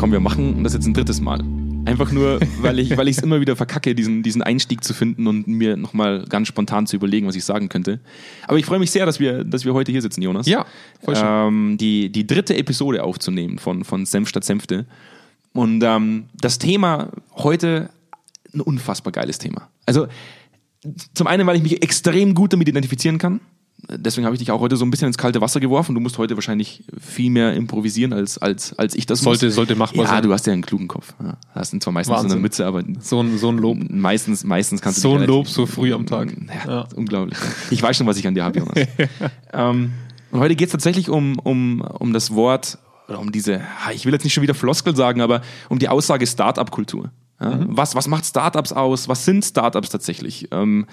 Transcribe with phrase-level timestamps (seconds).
[0.00, 1.44] komm, wir machen das jetzt ein drittes Mal.
[1.84, 5.26] Einfach nur, weil ich weil ich es immer wieder verkacke, diesen, diesen Einstieg zu finden
[5.26, 8.00] und mir nochmal ganz spontan zu überlegen, was ich sagen könnte.
[8.46, 10.46] Aber ich freue mich sehr, dass wir, dass wir heute hier sitzen, Jonas.
[10.46, 10.64] Ja,
[11.04, 11.26] voll schön.
[11.26, 14.86] Ähm, die, die dritte Episode aufzunehmen von, von Senf statt Senfte.
[15.52, 17.90] Und ähm, das Thema heute
[18.54, 19.68] ein unfassbar geiles Thema.
[19.84, 20.06] Also
[21.12, 23.40] zum einen, weil ich mich extrem gut damit identifizieren kann.
[23.88, 25.94] Deswegen habe ich dich auch heute so ein bisschen ins kalte Wasser geworfen.
[25.94, 29.54] Du musst heute wahrscheinlich viel mehr improvisieren, als, als, als ich das Sollte- muss.
[29.54, 30.22] sollte machbar ja, sein.
[30.22, 31.14] du hast ja einen klugen Kopf.
[31.22, 32.32] Ja, hast ihn zwar meistens so Wahnsinn.
[32.32, 33.78] eine Mütze, aber So ein, so ein Lob.
[33.90, 36.32] meistens, meistens kannst du So ein Lob so früh am Tag.
[36.66, 36.88] Ja, Ja.
[36.96, 37.38] unglaublich.
[37.70, 38.74] Ich weiß schon, was ich an dir habe, Jonas.
[39.52, 39.92] ähm,
[40.30, 43.60] und heute geht es tatsächlich um, um, um das Wort, oder um diese,
[43.92, 47.10] ich will jetzt nicht schon wieder Floskel sagen, aber um die Aussage Startup-Kultur.
[47.40, 47.56] Ja?
[47.56, 47.76] Mhm.
[47.76, 49.08] Was, was macht Startups aus?
[49.08, 50.48] Was sind Startups tatsächlich?
[50.52, 50.86] Ähm,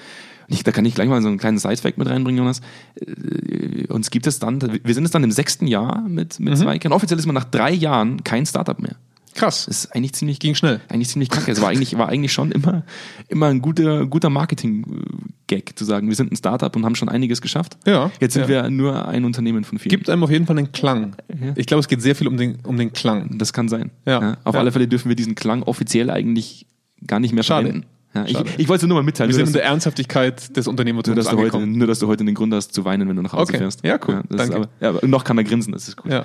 [0.47, 2.61] ich, da kann ich gleich mal so einen kleinen Side-Fact mit reinbringen, Jonas.
[2.99, 6.45] Äh, Uns gibt es dann, wir sind jetzt dann im sechsten Jahr mit, Mhm.
[6.45, 6.95] mit zwei Kindern.
[6.95, 8.95] Offiziell ist man nach drei Jahren kein Startup mehr.
[9.33, 9.65] Krass.
[9.67, 10.81] Das ist eigentlich ziemlich Ging schnell.
[10.89, 11.51] Eigentlich ziemlich kacke.
[11.51, 12.83] Es war eigentlich, war eigentlich schon immer,
[13.27, 17.41] immer ein guter, guter Marketing-Gag zu sagen, wir sind ein Startup und haben schon einiges
[17.41, 17.77] geschafft.
[17.85, 18.47] Ja, Jetzt sind ja.
[18.63, 19.91] wir nur ein Unternehmen von vielen.
[19.91, 21.15] Gibt einem auf jeden Fall einen Klang.
[21.55, 23.37] Ich glaube, es geht sehr viel um den, um den Klang.
[23.37, 23.91] das kann sein.
[24.05, 24.37] Ja.
[24.43, 24.59] auf Ja.
[24.61, 26.65] alle Fälle dürfen wir diesen Klang offiziell eigentlich
[27.05, 27.67] gar nicht mehr Schade.
[27.67, 27.87] verwenden.
[28.25, 29.29] Ja, ich, ich wollte es nur mal mitteilen.
[29.29, 32.07] Wir Nur sind in der Ernsthaftigkeit des nur, Unternehmertums dass du heute, nur, dass du
[32.07, 33.57] heute den Grund hast zu weinen, wenn du nach Hause Okay.
[33.57, 33.83] fährst.
[33.83, 34.23] Ja, cool.
[34.29, 34.55] Danke.
[34.55, 36.11] aber, ja, noch kann er grinsen, das ist gut.
[36.11, 36.23] Ja.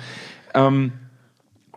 [0.53, 0.91] Ähm,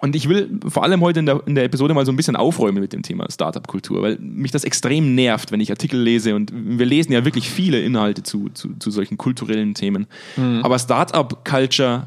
[0.01, 2.37] und ich will vor allem heute in der, in der Episode mal so ein bisschen
[2.37, 6.53] aufräumen mit dem Thema Startup-Kultur, weil mich das extrem nervt, wenn ich Artikel lese und
[6.55, 10.07] wir lesen ja wirklich viele Inhalte zu, zu, zu solchen kulturellen Themen.
[10.37, 10.61] Mhm.
[10.63, 12.07] Aber Startup-Culture,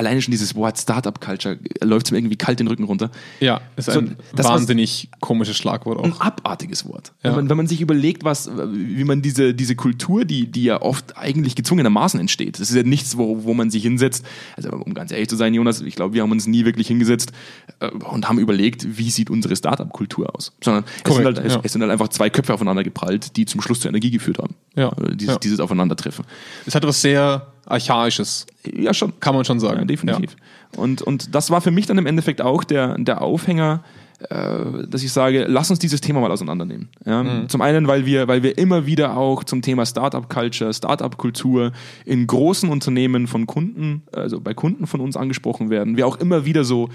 [0.00, 3.10] alleine schon dieses Wort Startup-Culture, läuft es mir irgendwie kalt den Rücken runter.
[3.38, 6.20] Ja, ist So, ein wahnsinnig komisches Schlagwort Ein auch.
[6.20, 7.12] abartiges Wort.
[7.22, 7.30] Ja.
[7.30, 10.82] Wenn, man, wenn man sich überlegt, was, wie man diese, diese Kultur, die, die ja
[10.82, 14.24] oft eigentlich gezwungenermaßen entsteht, das ist ja nichts, wo, wo man sich hinsetzt.
[14.56, 17.32] Also, um ganz ehrlich zu sein, Jonas, ich glaube, wir haben uns nie wirklich hingesetzt
[17.80, 20.52] äh, und haben überlegt, wie sieht unsere Startup-Kultur aus.
[20.64, 21.60] Sondern es, sind Korrekt, halt, ja.
[21.62, 24.54] es sind halt einfach zwei Köpfe aufeinander geprallt, die zum Schluss zur Energie geführt haben.
[24.74, 24.88] Ja.
[24.92, 25.38] Äh, Dieses, Ja.
[25.38, 26.24] dieses Aufeinandertreffen.
[26.66, 29.18] Es hat was sehr Archaisches, Ja, schon.
[29.20, 29.80] kann man schon sagen.
[29.80, 30.36] Ja, definitiv.
[30.76, 33.82] Und, und das war für mich dann im Endeffekt auch der, der Aufhänger,
[34.28, 36.88] äh, dass ich sage, lass uns dieses Thema mal auseinandernehmen.
[37.06, 37.22] Ja?
[37.22, 37.48] Mhm.
[37.48, 41.72] Zum einen, weil wir, weil wir immer wieder auch zum Thema Startup-Culture, Startup-Kultur
[42.04, 45.96] in großen Unternehmen von Kunden, also bei Kunden von uns angesprochen werden.
[45.96, 46.90] Wir auch immer wieder so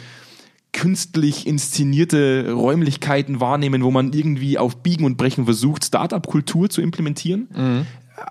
[0.72, 7.48] künstlich inszenierte Räumlichkeiten wahrnehmen, wo man irgendwie auf Biegen und Brechen versucht, Startup-Kultur zu implementieren.
[7.56, 7.86] Mhm.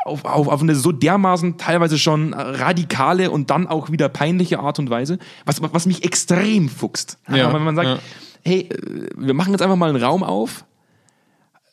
[0.06, 4.78] Auf, auf, auf eine so dermaßen teilweise schon radikale und dann auch wieder peinliche Art
[4.78, 7.18] und Weise, was, was mich extrem fuchst.
[7.28, 7.98] Ja, wenn man sagt, ja.
[8.44, 10.64] hey, äh, wir machen jetzt einfach mal einen Raum auf,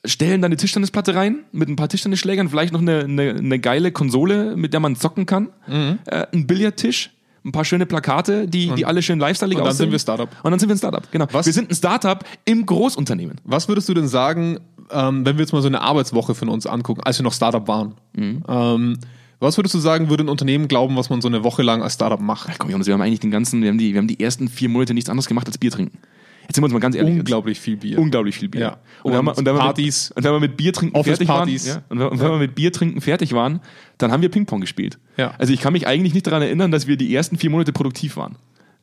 [0.03, 3.91] stellen da eine Tischtennisplatte rein mit ein paar Tischtennisschlägern, vielleicht noch eine, eine, eine geile
[3.91, 5.99] Konsole, mit der man zocken kann, Mhm.
[6.05, 7.11] äh, ein Billardtisch,
[7.43, 9.85] ein paar schöne Plakate, die, die alle schön lifestyle und dann aussehen.
[9.85, 10.29] sind wir Startup.
[10.43, 11.27] Und dann sind wir ein Startup, genau.
[11.31, 11.45] Was?
[11.45, 13.37] Wir sind ein Startup im Großunternehmen.
[13.45, 14.59] Was würdest du denn sagen,
[14.93, 17.67] ähm, wenn wir jetzt mal so eine Arbeitswoche von uns angucken, als wir noch Startup
[17.67, 17.95] waren?
[18.13, 18.43] Mhm.
[18.47, 18.97] Ähm,
[19.39, 21.95] was würdest du sagen, würde ein Unternehmen glauben, was man so eine Woche lang als
[21.95, 22.59] Startup macht?
[22.59, 24.69] Komm, Jonas, wir haben eigentlich den ganzen, wir haben die, wir haben die ersten vier
[24.69, 25.97] Monate nichts anderes gemacht als Bier trinken.
[26.43, 27.15] Jetzt sind wir uns mal ganz ehrlich.
[27.17, 27.97] Unglaublich viel Bier.
[27.97, 28.61] Unglaublich viel Bier.
[28.61, 28.77] Ja.
[29.03, 30.09] Und, wenn wir, Und und, wir Partys.
[30.09, 31.67] Mit, und wenn wir mit Bier trinken fertig waren, Office-Partys.
[31.67, 33.61] ja, und wenn, und wenn wir mit Bier trinken fertig waren,
[33.97, 34.99] dann haben wir Ping-Pong gespielt.
[35.17, 35.33] Ja.
[35.37, 38.17] Also ich kann mich eigentlich nicht daran erinnern, dass wir die ersten vier Monate produktiv
[38.17, 38.35] waren.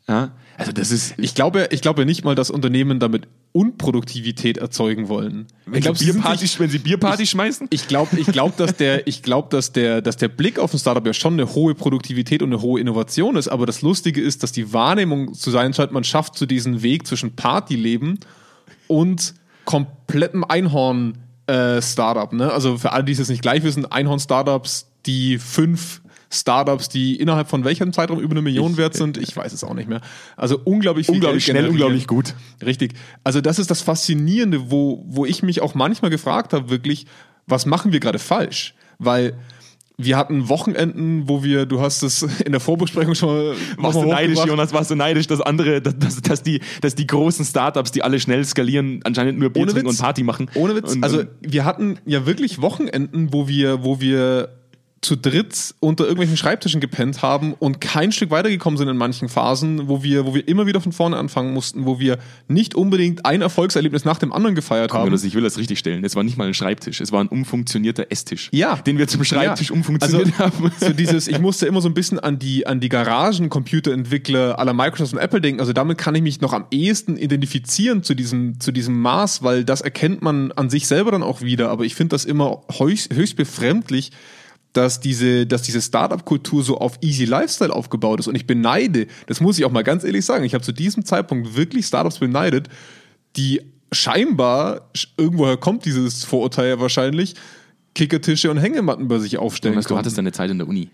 [0.08, 0.32] Ja.
[0.56, 5.46] Also das ist, Ich glaube, ich glaube nicht mal, dass Unternehmen damit Unproduktivität erzeugen wollen.
[5.66, 8.76] wenn, ich glaube, sie Bierparty, sich- wenn sie Bierparty schmeißen, Ich glaube, ich glaub, dass
[8.76, 11.74] der, ich glaube, dass der, dass der Blick auf ein Startup ja schon eine hohe
[11.74, 13.48] Produktivität und eine hohe Innovation ist.
[13.48, 17.06] Aber das Lustige ist, dass die Wahrnehmung zu sein scheint, man schafft so diesen Weg
[17.06, 18.20] zwischen Partyleben
[18.86, 21.80] und komplettem Einhorn äh.
[22.32, 22.52] Ne?
[22.52, 27.16] Also für alle, die es jetzt nicht gleich wissen, Einhorn Startups, die fünf Startups, die
[27.16, 30.00] innerhalb von welchem Zeitraum über eine Million wert sind, ich weiß es auch nicht mehr.
[30.36, 32.34] Also unglaublich viel unglaublich Geld schnell, unglaublich gut.
[32.64, 32.94] Richtig.
[33.24, 37.06] Also das ist das Faszinierende, wo, wo ich mich auch manchmal gefragt habe, wirklich,
[37.46, 38.74] was machen wir gerade falsch?
[38.98, 39.38] Weil
[40.00, 44.04] wir hatten Wochenenden, wo wir, du hast es in der Vorbesprechung schon mal Warst du
[44.04, 44.38] neidisch.
[44.44, 44.72] Jonas?
[44.72, 48.20] Warst du neidisch, dass andere, dass, dass, dass, die, dass die großen Startups, die alle
[48.20, 49.98] schnell skalieren, anscheinend nur Bier Ohne trinken Witz.
[49.98, 50.50] und Party machen?
[50.54, 50.94] Ohne Witz.
[50.94, 54.57] Und, also wir hatten ja wirklich Wochenenden, wo wir, wo wir
[55.00, 59.88] zu dritt unter irgendwelchen Schreibtischen gepennt haben und kein Stück weitergekommen sind in manchen Phasen,
[59.88, 62.18] wo wir, wo wir immer wieder von vorne anfangen mussten, wo wir
[62.48, 65.06] nicht unbedingt ein Erfolgserlebnis nach dem anderen gefeiert haben.
[65.06, 66.04] Jonas, ich will das richtig stellen.
[66.04, 68.48] Es war nicht mal ein Schreibtisch, es war ein umfunktionierter Esstisch.
[68.52, 68.76] Ja.
[68.76, 69.76] Den wir zum Schreibtisch Ja.
[69.76, 70.72] umfunktioniert also, haben.
[70.80, 75.12] So dieses, ich musste immer so ein bisschen an die, an die Garagen-Computerentwickler aller Microsoft
[75.12, 75.60] und Apple denken.
[75.60, 79.64] Also damit kann ich mich noch am ehesten identifizieren zu diesem, zu diesem Maß, weil
[79.64, 81.70] das erkennt man an sich selber dann auch wieder.
[81.70, 84.10] Aber ich finde das immer höchst, höchst befremdlich,
[84.72, 88.26] dass diese, dass diese Startup-Kultur so auf Easy Lifestyle aufgebaut ist.
[88.26, 91.04] Und ich beneide, das muss ich auch mal ganz ehrlich sagen, ich habe zu diesem
[91.04, 92.68] Zeitpunkt wirklich Startups beneidet,
[93.36, 93.62] die
[93.92, 97.34] scheinbar, irgendwoher kommt dieses Vorurteil ja wahrscheinlich,
[97.94, 100.90] Kickertische und Hängematten bei sich aufstellen Jonas, du hattest deine Zeit in der Uni.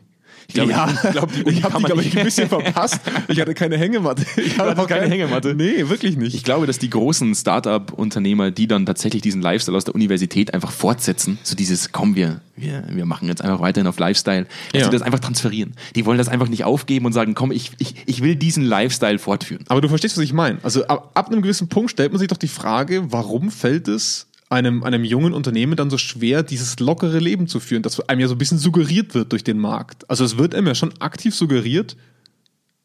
[0.48, 3.00] Ich ja, ich glaube, die Uni ich habe die, glaube ich, ein bisschen verpasst.
[3.28, 4.24] Ich hatte keine Hängematte.
[4.36, 5.54] Ich hatte hattest keine Hängematte?
[5.54, 6.34] Nee, wirklich nicht.
[6.34, 10.70] Ich glaube, dass die großen Start-up-Unternehmer, die dann tatsächlich diesen Lifestyle aus der Universität einfach
[10.70, 14.84] fortsetzen, so dieses, komm, wir, wir, wir machen jetzt einfach weiterhin auf Lifestyle, dass Ja.
[14.86, 15.74] sie das einfach transferieren.
[15.94, 19.18] Die wollen das einfach nicht aufgeben und sagen, komm, ich, ich, ich will diesen Lifestyle
[19.18, 19.64] fortführen.
[19.68, 20.58] Aber du verstehst, was ich meine.
[20.62, 24.26] Also ab, ab einem gewissen Punkt stellt man sich doch die Frage, warum fällt es
[24.50, 28.28] einem, einem jungen Unternehmen dann so schwer, dieses lockere Leben zu führen, das einem ja
[28.28, 30.08] so ein bisschen suggeriert wird durch den Markt.
[30.08, 31.96] Also es wird einem ja schon aktiv suggeriert,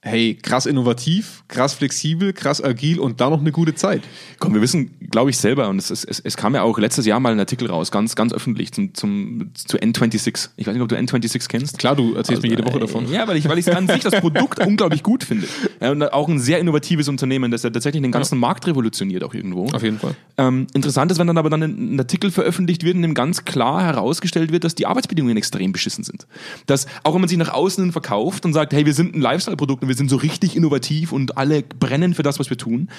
[0.02, 4.02] hey, krass innovativ, krass flexibel, krass agil und da noch eine gute Zeit.
[4.40, 7.20] Komm, wir wissen, glaube ich, selber, und es, es, es, kam ja auch letztes Jahr
[7.20, 10.52] mal ein Artikel raus, ganz, ganz öffentlich zum, zum, zu N26.
[10.56, 11.80] Ich weiß nicht, ob du N26 kennst.
[11.80, 13.12] Klar, du erzählst mir jede Woche äh, davon.
[13.12, 15.48] Ja, weil ich, weil ich an sich das Produkt unglaublich gut finde.
[15.82, 19.34] Ja, und auch ein sehr innovatives Unternehmen, das ja tatsächlich den ganzen Markt revolutioniert, auch
[19.34, 19.68] irgendwo.
[19.68, 20.16] Auf jeden Fall.
[20.38, 23.44] Ähm, interessant ist, wenn dann aber dann ein, ein Artikel veröffentlicht wird, in dem ganz
[23.44, 26.26] klar herausgestellt wird, dass die Arbeitsbedingungen extrem beschissen sind.
[26.68, 29.89] Dass auch wenn man sich nach außen verkauft und sagt, hey, wir sind ein Lifestyle-Produkt
[29.90, 32.90] wir sind so richtig innovativ und alle brennen für das, was wir tun,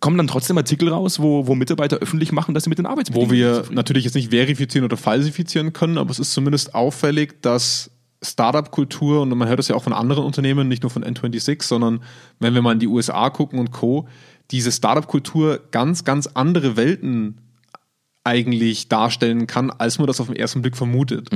[0.00, 2.90] kommen dann trotzdem Artikel raus, wo, wo Mitarbeiter öffentlich machen, dass sie mit den Wo
[2.90, 6.74] Arbeitsbedingungen wir nicht zufrieden natürlich jetzt nicht verifizieren oder falsifizieren können, aber es ist zumindest
[6.74, 7.90] auffällig, dass
[8.22, 12.02] Startup-Kultur, und man hört das ja auch von anderen Unternehmen, nicht nur von N26, sondern
[12.38, 14.08] wenn wir mal in die USA gucken und Co.,
[14.50, 17.38] diese Startup-Kultur ganz, ganz andere Welten
[18.24, 21.30] eigentlich darstellen kann, als man das auf den ersten Blick vermutet.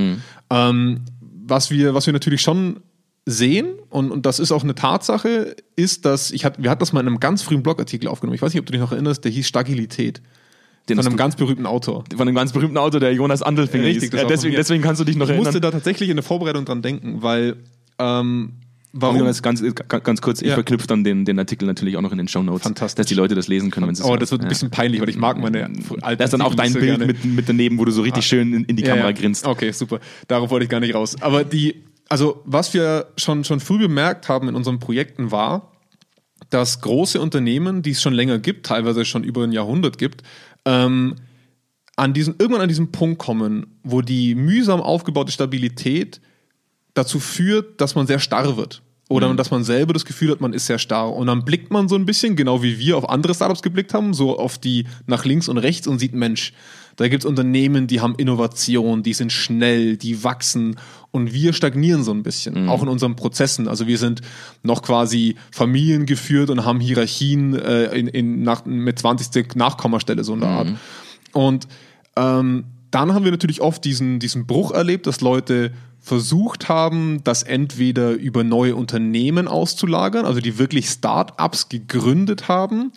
[0.51, 2.81] Ähm, was, wir, was wir natürlich schon
[3.29, 6.93] sehen, und, und das ist auch eine Tatsache, ist, dass ich hat, wir hatten das
[6.93, 8.37] mal in einem ganz frühen Blogartikel aufgenommen.
[8.37, 10.23] Ich weiß nicht, ob du dich noch erinnerst, der hieß Stagilität.
[10.89, 12.05] Den Von einem ganz berühmten Autor.
[12.13, 14.11] von einem ganz berühmten Autor, der Jonas Andelfinger Richtig, hieß.
[14.13, 15.63] das Ja, von deswegen, deswegen kannst du dich noch Ich musste erinnern.
[15.63, 17.57] da tatsächlich in der Vorbereitung dran denken, weil
[17.99, 18.53] ähm,
[18.93, 19.17] warum?
[19.19, 20.55] Jonas, ganz, ganz, kurz, ich Ja.
[20.55, 22.95] verknüpfe dann den, den Artikel natürlich auch noch in den Show Notes, Fantastisch.
[22.99, 24.49] dass die Leute das lesen können, wenn sie es Oh, das wird ein Ja.
[24.51, 27.07] bisschen peinlich, weil ich mag meine alten Da ist dann auch dein Bild gerne.
[27.07, 29.13] mit, mit daneben, wo du so richtig schön in, in die Ja, Kamera ja.
[29.17, 29.45] grinst.
[29.45, 29.99] Okay, super.
[30.29, 31.17] Darauf wollte ich gar nicht raus.
[31.21, 35.73] Aber die, also was wir schon, schon früh bemerkt haben in unseren Projekten war,
[36.51, 40.23] dass große Unternehmen, die es schon länger gibt, teilweise schon über ein Jahrhundert gibt,
[40.65, 41.17] ähm,
[41.97, 46.21] an diesen, irgendwann an diesen Punkt kommen, wo die mühsam aufgebaute Stabilität
[46.95, 48.83] dazu führt, dass man sehr starr wird.
[49.09, 51.15] Oder dass man selber das Gefühl hat, man ist sehr starr.
[51.15, 54.15] Und dann blickt man so ein bisschen, genau wie wir auf andere Startups geblickt haben,
[54.15, 56.53] so auf die nach links und rechts und sieht, Mensch,
[56.97, 60.77] da gibt es Unternehmen, die haben Innovation, die sind schnell, die wachsen
[61.13, 63.69] und wir stagnieren so ein bisschen, auch in unseren Prozessen.
[63.69, 64.23] Also wir sind
[64.63, 69.55] noch quasi familiengeführt und haben Hierarchien äh, in, in nach, mit 20.
[69.55, 70.69] Nachkommastelle so in der Art.
[71.33, 71.69] Und
[72.17, 77.43] ähm, dann haben wir natürlich oft diesen, diesen Bruch erlebt, dass Leute versucht haben, das
[77.43, 82.93] entweder über neue Unternehmen auszulagern, also die wirklich Start-ups gegründet haben,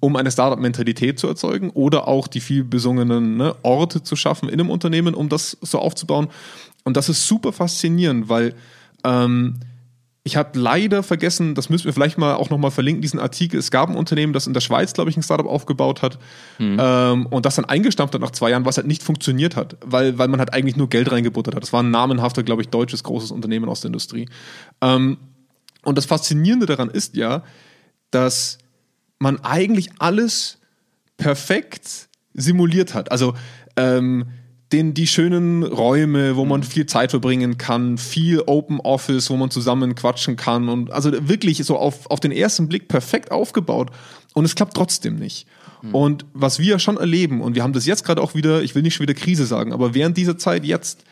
[0.00, 4.58] um eine Start-up-Mentalität zu erzeugen, oder auch die viel besungenen ne, Orte zu schaffen in
[4.58, 6.28] einem Unternehmen, um das so aufzubauen.
[6.84, 8.54] Und das ist super faszinierend, weil
[9.04, 9.56] ähm,
[10.26, 13.58] ich habe leider vergessen, das müssen wir vielleicht mal auch nochmal verlinken, diesen Artikel.
[13.60, 16.18] Es gab ein Unternehmen, das in der Schweiz, glaube ich, ein Startup aufgebaut hat
[16.78, 20.16] ähm, und das dann eingestampft hat nach zwei Jahren, was halt nicht funktioniert hat, weil,
[20.16, 21.62] weil man halt eigentlich nur Geld reingebuttert hat.
[21.62, 24.26] Das war ein namenhafter, glaube ich, deutsches großes Unternehmen aus der Industrie.
[24.80, 25.18] Ähm,
[25.82, 27.44] und das Faszinierende daran ist ja,
[28.10, 28.56] dass
[29.18, 30.58] man eigentlich alles
[31.18, 33.12] perfekt simuliert hat.
[33.12, 33.34] Also
[33.76, 34.28] ähm,
[34.74, 39.50] den, die schönen Räume, wo man viel Zeit verbringen kann, viel Open Office, wo man
[39.50, 43.90] zusammen quatschen kann und also wirklich so auf, auf den ersten Blick perfekt aufgebaut
[44.32, 45.46] und es klappt trotzdem nicht.
[45.92, 48.82] Und was wir schon erleben, und wir haben das jetzt gerade auch wieder, ich will
[48.82, 51.04] nicht schon wieder Krise sagen, aber während dieser Zeit jetzt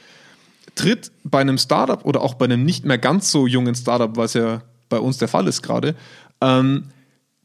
[0.74, 4.34] tritt bei einem Startup oder auch bei einem nicht mehr ganz so jungen Startup, was
[4.34, 5.94] ja bei uns der Fall ist gerade,
[6.40, 6.84] ähm,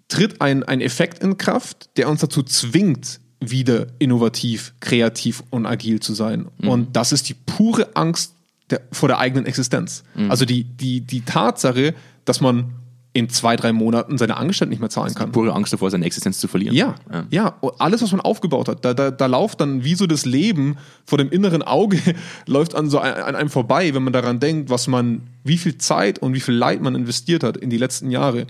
[0.07, 5.99] tritt ein, ein Effekt in Kraft, der uns dazu zwingt, wieder innovativ, kreativ und agil
[5.99, 6.47] zu sein.
[6.59, 8.33] Und das ist die pure Angst
[8.69, 10.03] der, vor der eigenen Existenz.
[10.29, 11.93] Also die, die, die Tatsache,
[12.25, 12.73] dass man
[13.17, 15.31] in zwei, drei Monaten seine Angestellten nicht mehr zahlen kann.
[15.31, 16.75] Pure Angst davor, seine Existenz zu verlieren.
[16.75, 16.95] Ja,
[17.31, 20.25] ja, und alles, was man aufgebaut hat, da, da, da läuft dann wie so das
[20.25, 21.99] Leben vor dem inneren Auge,
[22.45, 26.19] läuft an, so an einem vorbei, wenn man daran denkt, was man, wie viel Zeit
[26.19, 28.45] und wie viel Leid man investiert hat in die letzten Jahre.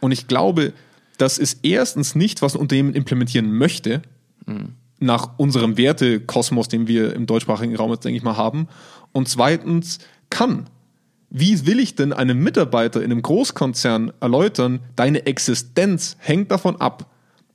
[0.00, 0.74] Und ich glaube,
[1.16, 4.02] das ist erstens nicht, was ein Unternehmen implementieren möchte,
[4.98, 8.68] nach unserem Wertekosmos, den wir im deutschsprachigen Raum jetzt, denke ich mal, haben.
[9.12, 9.98] Und zweitens
[10.30, 10.66] kann.
[11.28, 17.06] Wie will ich denn einem Mitarbeiter in einem Großkonzern erläutern, deine Existenz hängt davon ab,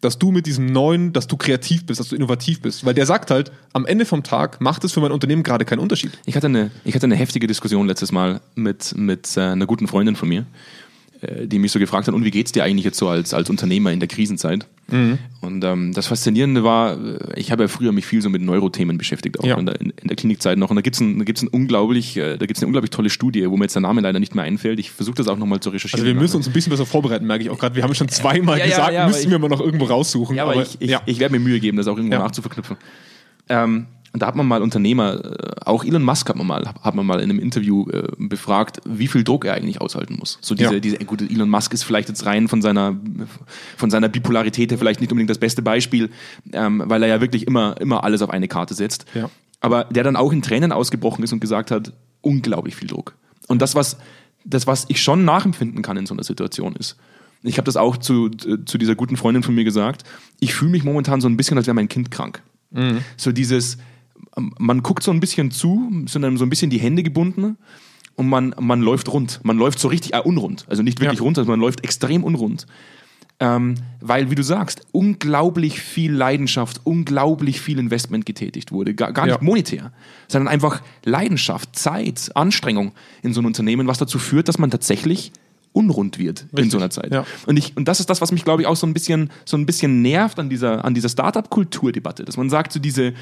[0.01, 2.85] dass du mit diesem neuen, dass du kreativ bist, dass du innovativ bist.
[2.85, 5.79] Weil der sagt halt, am Ende vom Tag macht es für mein Unternehmen gerade keinen
[5.79, 6.11] Unterschied.
[6.25, 9.87] Ich hatte eine, ich hatte eine heftige Diskussion letztes Mal mit, mit äh, einer guten
[9.87, 10.45] Freundin von mir,
[11.21, 13.49] äh, die mich so gefragt hat, und wie geht's dir eigentlich jetzt so als, als
[13.49, 14.67] Unternehmer in der Krisenzeit?
[14.89, 18.97] Und ähm, das Faszinierende war, äh, ich habe ja früher mich viel so mit Neurothemen
[18.97, 19.57] beschäftigt, auch Ja.
[19.57, 20.69] in, der, in, der Klinikzeit noch.
[20.69, 23.49] Und da gibt's ein, da gibt's ein unglaublich, äh, da gibt's eine unglaublich tolle Studie,
[23.49, 24.79] wo mir jetzt der Name leider nicht mehr einfällt.
[24.79, 26.05] Ich versuche das auch nochmal zu recherchieren.
[26.05, 27.75] Also wir müssen uns ein bisschen besser vorbeiten, merke ich auch gerade.
[27.75, 30.35] Wir haben schon zweimal Ja, ja, gesagt, aber müssen ich- wir mal noch irgendwo raussuchen.
[30.37, 31.01] Ja, aber, ich, ich, ja.
[31.05, 32.77] ich werde mir Mühe geben, das auch irgendwo nachzuverknüpfen.
[33.49, 33.85] Ähm,
[34.17, 37.05] und da hat man mal Unternehmer, äh, auch Elon Musk hat man mal, hat man
[37.05, 40.39] mal in einem Interview äh, befragt, wie viel Druck er eigentlich aushalten muss.
[40.41, 40.79] So diese, Ja.
[40.79, 42.95] diese, gut, Elon Musk ist vielleicht jetzt rein von seiner,
[43.77, 46.09] von seiner Bipolarität her vielleicht nicht unbedingt das beste Beispiel,
[46.51, 49.05] ähm, weil er ja wirklich immer, immer alles auf eine Karte setzt.
[49.13, 49.29] Ja.
[49.59, 53.13] Aber der dann auch in Tränen ausgebrochen ist und gesagt hat, unglaublich viel Druck.
[53.47, 53.97] Und das, was,
[54.45, 56.95] das, was ich schon nachempfinden kann in so einer Situation ist,
[57.43, 60.05] ich habe das auch zu, zu dieser guten Freundin von mir gesagt,
[60.39, 62.41] ich fühle mich momentan so ein bisschen, als wäre mein Kind krank.
[63.15, 63.77] So dieses,
[64.59, 67.57] man guckt so ein bisschen zu, sind dann so ein bisschen die Hände gebunden
[68.15, 69.39] und man, man läuft rund.
[69.43, 70.65] Man läuft so richtig äh, unrund.
[70.69, 71.23] Also nicht wirklich Ja.
[71.23, 72.65] rund, sondern man läuft extrem unrund.
[73.39, 78.95] Ähm, weil, wie du sagst, unglaublich viel Leidenschaft, unglaublich viel Investment getätigt wurde.
[78.95, 79.43] Gar, gar nicht Ja.
[79.43, 79.91] monetär,
[80.27, 85.31] sondern einfach Leidenschaft, Zeit, Anstrengung in so ein Unternehmen, was dazu führt, dass man tatsächlich
[85.71, 87.13] unrund wird in Richtig, so einer Zeit.
[87.13, 87.25] ja.
[87.45, 89.55] Und, ich, und das ist das, was mich, glaube ich, auch so ein bisschen, so
[89.55, 93.13] ein bisschen nervt an dieser, an dieser Startup-Kulturdebatte, dass man sagt, so diese,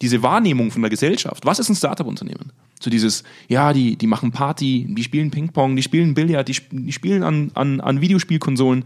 [0.00, 2.52] diese Wahrnehmung von der Gesellschaft, was ist ein Startup-Unternehmen?
[2.80, 6.92] So dieses, ja, die, die machen Party, die spielen Ping-Pong, die spielen Billard, die, die
[6.92, 8.84] spielen an, an, an Videospielkonsolen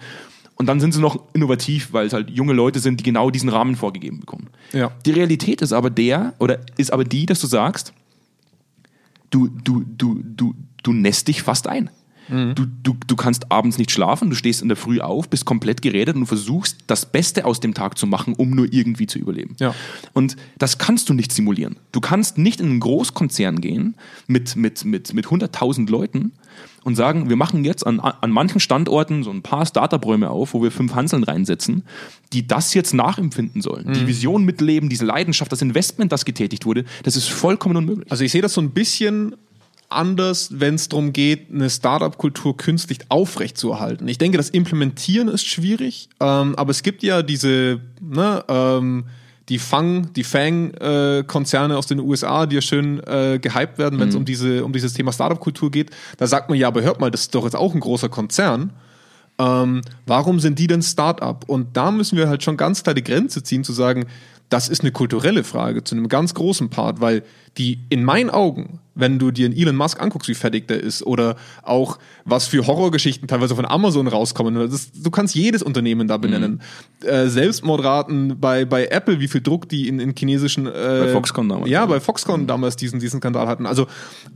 [0.56, 3.48] und dann sind sie noch innovativ, weil es halt junge Leute sind, die genau diesen
[3.48, 4.48] Rahmen vorgegeben bekommen.
[4.72, 4.90] Ja.
[5.04, 7.92] Die Realität ist aber der, oder ist aber die, dass du sagst,
[9.30, 11.90] du, du, du, du, du nässt dich fast ein.
[12.28, 15.82] Du, du, du kannst abends nicht schlafen, du stehst in der Früh auf, bist komplett
[15.82, 19.56] geredet und versuchst, das Beste aus dem Tag zu machen, um nur irgendwie zu überleben.
[19.60, 19.74] Ja.
[20.12, 21.76] Und das kannst du nicht simulieren.
[21.92, 23.94] Du kannst nicht in einen Großkonzern gehen
[24.26, 26.32] mit, mit, mit, mit 100.000 Leuten
[26.84, 30.62] und sagen, wir machen jetzt an, an manchen Standorten so ein paar Startup-Räume auf, wo
[30.62, 31.82] wir fünf Hanseln reinsetzen,
[32.32, 33.92] die das jetzt nachempfinden sollen.
[33.94, 38.10] Die Vision mitleben, diese Leidenschaft, das Investment, das getätigt wurde, das ist vollkommen unmöglich.
[38.10, 39.34] Also ich sehe das so ein bisschen
[39.94, 44.06] anders, wenn es darum geht, eine Startup-Kultur künstlich aufrechtzuerhalten.
[44.08, 49.04] Ich denke, das Implementieren ist schwierig, ähm, aber es gibt ja diese, ne, ähm,
[49.48, 54.14] die Fang, die Fang-Konzerne aus den USA, die ja schön äh, gehypt werden, wenn es
[54.14, 55.90] um, diese, um dieses Thema Startup-Kultur geht.
[56.16, 58.72] Da sagt man ja, aber hört mal, das ist doch jetzt auch ein großer Konzern.
[59.38, 61.44] Ähm, warum sind die denn Startup?
[61.48, 64.06] Und da müssen wir halt schon ganz klar die Grenze ziehen, zu sagen,
[64.48, 67.22] das ist eine kulturelle Frage zu einem ganz großen Part, weil
[67.56, 71.04] die in meinen Augen, wenn du dir einen Elon Musk anguckst, wie fertig der ist,
[71.04, 76.16] oder auch was für Horrorgeschichten teilweise von Amazon rauskommen, ist, du kannst jedes Unternehmen da
[76.16, 76.60] benennen.
[77.02, 81.48] Äh, Selbstmordraten bei, bei Apple, wie viel Druck die in, in chinesischen äh, Bei Foxconn
[81.48, 81.70] damals.
[81.70, 83.66] Ja, bei Foxconn damals diesen, diesen Skandal hatten.
[83.66, 83.86] Also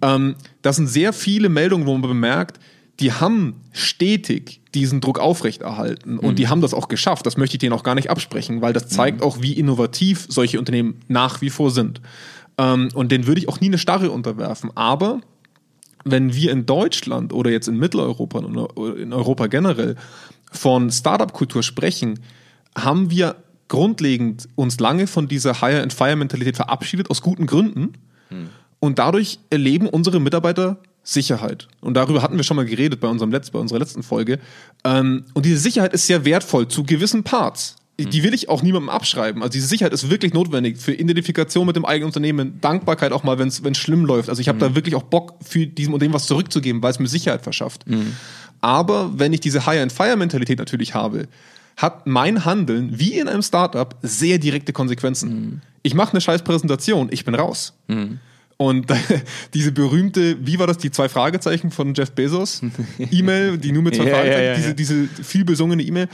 [0.02, 2.58] ähm, das sind sehr viele Meldungen, wo man bemerkt,
[3.00, 7.26] die haben stetig diesen Druck aufrechterhalten und die haben das auch geschafft.
[7.26, 10.58] Das möchte ich denen auch gar nicht absprechen, weil das zeigt auch, wie innovativ solche
[10.58, 12.00] Unternehmen nach wie vor sind.
[12.58, 14.70] Ähm, und denen würde ich auch nie eine Starre unterwerfen.
[14.74, 15.20] Aber
[16.04, 19.96] wenn wir in Deutschland oder jetzt in Mitteleuropa und in Europa generell
[20.50, 22.20] von Startup-Kultur sprechen,
[22.76, 23.36] haben wir
[23.68, 27.92] grundlegend uns lange von dieser Hire-and-Fire-Mentalität verabschiedet, aus guten Gründen.
[28.80, 31.68] Und dadurch erleben unsere Mitarbeiter Sicherheit.
[31.80, 34.38] Und darüber hatten wir schon mal geredet bei, unserem Letz-, bei unserer letzten Folge.
[34.84, 37.76] Ähm, und diese Sicherheit ist sehr wertvoll zu gewissen Parts.
[38.00, 39.42] Die will ich auch niemandem abschreiben.
[39.42, 43.40] Also diese Sicherheit ist wirklich notwendig für Identifikation mit dem eigenen Unternehmen, Dankbarkeit auch mal,
[43.40, 44.28] wenn es schlimm läuft.
[44.28, 47.08] Also ich habe da wirklich auch Bock, für diesem Unternehmen was zurückzugeben, weil es mir
[47.08, 47.84] Sicherheit verschafft.
[48.60, 51.26] Aber wenn ich diese Hire-and-Fire-Mentalität natürlich habe,
[51.76, 55.62] hat mein Handeln, wie in einem Startup, sehr direkte Konsequenzen.
[55.82, 57.72] Ich mache eine scheiß Präsentation, ich bin raus.
[58.58, 58.86] Und
[59.54, 62.60] diese berühmte, wie war das, die zwei Fragezeichen von Jeff Bezos?
[62.98, 64.74] E-Mail, die nur mit zwei Ja, Fragezeichen, ja, ja.
[64.74, 66.08] diese, diese viel besungene E-Mail.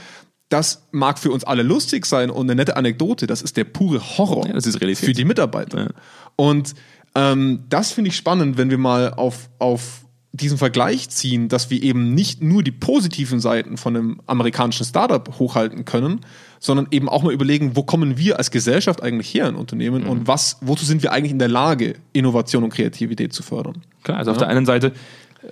[0.49, 3.25] Das mag für uns alle lustig sein und eine nette Anekdote.
[3.25, 5.03] Das ist der pure Horror das ist Realität.
[5.05, 5.93] für die Mitarbeiter.
[6.35, 6.75] Und
[7.15, 10.04] ähm, das finde ich spannend, wenn wir mal auf, auf
[10.35, 15.39] diesen Vergleich ziehen, dass wir eben nicht nur die positiven Seiten von einem amerikanischen Startup
[15.39, 16.21] hochhalten können,
[16.59, 20.09] sondern eben auch mal überlegen, wo kommen wir als Gesellschaft eigentlich her in Unternehmen Mhm.
[20.09, 23.81] und was, wozu sind wir eigentlich in der Lage, Innovation und Kreativität zu fördern.
[24.03, 24.91] Klar, also auf der einen Seite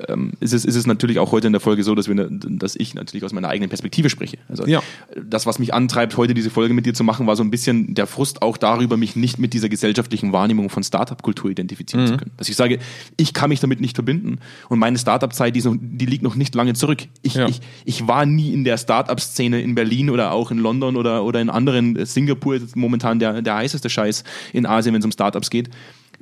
[0.07, 2.75] ähm, ist, es, ist es natürlich auch heute in der Folge so, dass, wir, dass
[2.75, 4.37] ich natürlich aus meiner eigenen Perspektive spreche.
[4.49, 4.81] Also Ja.
[5.23, 7.93] das, was mich antreibt, heute diese Folge mit dir zu machen, war so ein bisschen
[7.95, 12.31] der Frust auch darüber, mich nicht mit dieser gesellschaftlichen Wahrnehmung von Startup-Kultur identifizieren zu können.
[12.37, 12.79] Dass ich sage,
[13.17, 16.55] ich kann mich damit nicht verbinden und meine Startup-Zeit, die, noch- die liegt noch nicht
[16.55, 17.03] lange zurück.
[17.21, 17.47] Ich, Ja.
[17.47, 21.41] ich, ich war nie in der Startup-Szene in Berlin oder auch in London oder, oder
[21.41, 24.23] in anderen, äh, Singapur ist momentan der, der heißeste Scheiß
[24.53, 25.69] in Asien, wenn es um Startups geht.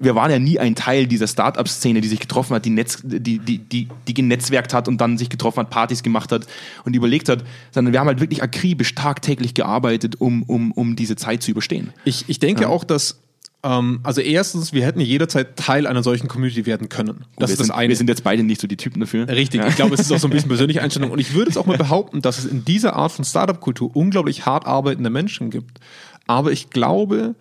[0.02, 3.40] Wir waren ja nie ein Teil dieser Startup-Szene, die sich getroffen hat, die, Netz, die,
[3.40, 6.48] die, die, die genetzwerkt hat und dann sich getroffen hat, Partys gemacht hat
[6.86, 11.16] und überlegt hat, sondern wir haben halt wirklich akribisch tagtäglich gearbeitet, um, um, um diese
[11.16, 11.94] Zeit zu überstehen.
[12.04, 13.20] Ich, ich denke auch, dass,
[13.64, 17.26] ähm, also erstens, wir hätten jederzeit Teil einer solchen Community werden können.
[17.38, 17.90] Das wir, ist das sind, eine.
[17.90, 19.28] wir sind jetzt beide nicht so die Typen dafür.
[19.28, 21.12] Richtig, ich glaube, es ist auch so ein bisschen persönliche Einstellung.
[21.12, 24.46] Und ich würde es auch mal behaupten, dass es in dieser Art von Startup-Kultur unglaublich
[24.46, 25.80] hart arbeitende Menschen gibt.
[26.28, 27.36] Aber ich glaube,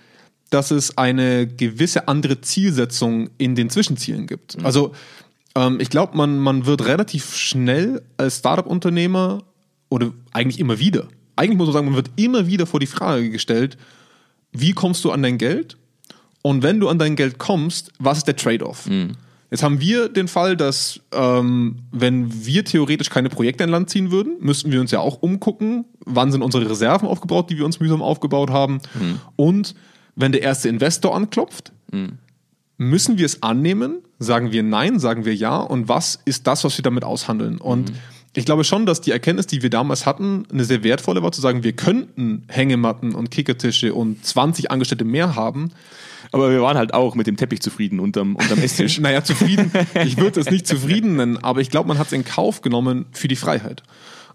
[0.50, 4.56] dass es eine gewisse andere Zielsetzung in den Zwischenzielen gibt.
[4.64, 4.92] Also
[5.54, 9.42] ähm, ich glaube, man, man wird relativ schnell als Startup-Unternehmer
[9.88, 13.30] oder eigentlich immer wieder, eigentlich muss man sagen, man wird immer wieder vor die Frage
[13.30, 13.78] gestellt,
[14.52, 15.76] wie kommst du an dein Geld?
[16.42, 18.86] Und wenn du an dein Geld kommst, was ist der Trade-off?
[19.50, 24.10] Jetzt haben wir den Fall, dass ähm, wenn wir theoretisch keine Projekte in Land ziehen
[24.10, 27.80] würden, müssten wir uns ja auch umgucken, wann sind unsere Reserven aufgebaut, die wir uns
[27.80, 28.80] mühsam aufgebaut haben.
[29.36, 29.74] Und
[30.20, 31.72] wenn der erste Investor anklopft,
[32.76, 33.98] müssen wir es annehmen?
[34.18, 34.98] Sagen wir nein?
[34.98, 35.58] Sagen wir ja?
[35.58, 37.58] Und was ist das, was wir damit aushandeln?
[37.58, 37.92] Und
[38.34, 41.40] ich glaube schon, dass die Erkenntnis, die wir damals hatten, eine sehr wertvolle war, zu
[41.40, 45.72] sagen, wir könnten Hängematten und Kickertische und 20 Angestellte mehr haben.
[46.32, 48.98] Aber wir waren halt auch mit dem Teppich zufrieden unterm, unterm Esstisch.
[49.00, 49.72] Naja, zufrieden.
[50.04, 53.06] Ich würde es nicht zufrieden nennen, aber ich glaube, man hat es in Kauf genommen
[53.10, 53.82] für die Freiheit.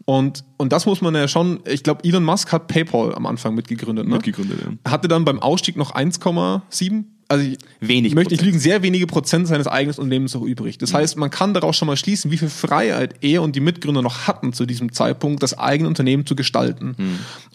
[0.06, 3.56] Und, und das muss man ja schon, ich glaube, Elon Musk hat PayPal am Anfang
[3.56, 4.08] mitgegründet.
[4.08, 4.16] Ne?
[4.16, 4.92] Mitgegründet, ja.
[4.92, 9.48] Hatte dann beim Ausstieg noch 1,7, also ich Wenig möchte nicht lügen, sehr wenige Prozent
[9.48, 10.78] seines eigenen Unternehmens noch übrig.
[10.78, 14.04] Das heißt, man kann daraus schon mal schließen, wie viel Freiheit er und die Mitgründer
[14.04, 16.96] noch hatten zu diesem Zeitpunkt, das eigene Unternehmen zu gestalten.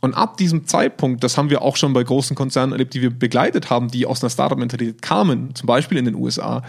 [0.00, 3.11] Und ab diesem Zeitpunkt, das haben wir auch schon bei großen Konzernen erlebt, die wir
[3.11, 6.64] begleitet haben, die aus einer Startup-Mentalität kamen, zum Beispiel in den USA,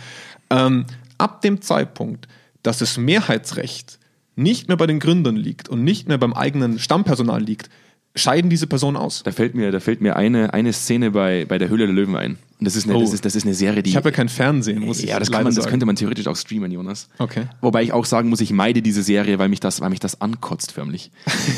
[0.51, 0.85] ähm,
[1.17, 2.27] ab dem Zeitpunkt,
[2.61, 3.97] dass das Mehrheitsrecht
[4.41, 7.69] nicht mehr bei den Gründern liegt und nicht mehr beim eigenen Stammpersonal liegt,
[8.15, 9.23] scheiden diese Personen aus.
[9.23, 12.15] Da fällt mir, da fällt mir eine, eine Szene bei, bei der Höhle der Löwen
[12.17, 12.31] ein.
[12.59, 13.01] Und das ist eine, Oh.
[13.01, 13.89] das ist, das ist eine Serie, die.
[13.89, 15.71] Ich habe ja kein Fernsehen, muss ich ja, das, kann man, das sagen.
[15.71, 17.07] könnte man theoretisch auch streamen, Jonas.
[17.17, 17.45] Okay.
[17.61, 20.19] Wobei ich auch sagen muss, ich meide diese Serie, weil mich das, weil mich das
[20.21, 21.09] ankotzt förmlich.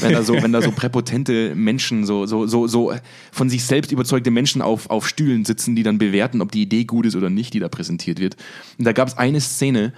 [0.01, 2.93] wenn da so, wenn da so präpotente Menschen, so, so, so, so
[3.31, 6.85] von sich selbst überzeugte Menschen auf, auf Stühlen sitzen, die dann bewerten, ob die Idee
[6.85, 8.37] gut ist oder nicht, die da präsentiert wird.
[8.77, 9.91] Und da gab es eine Szene,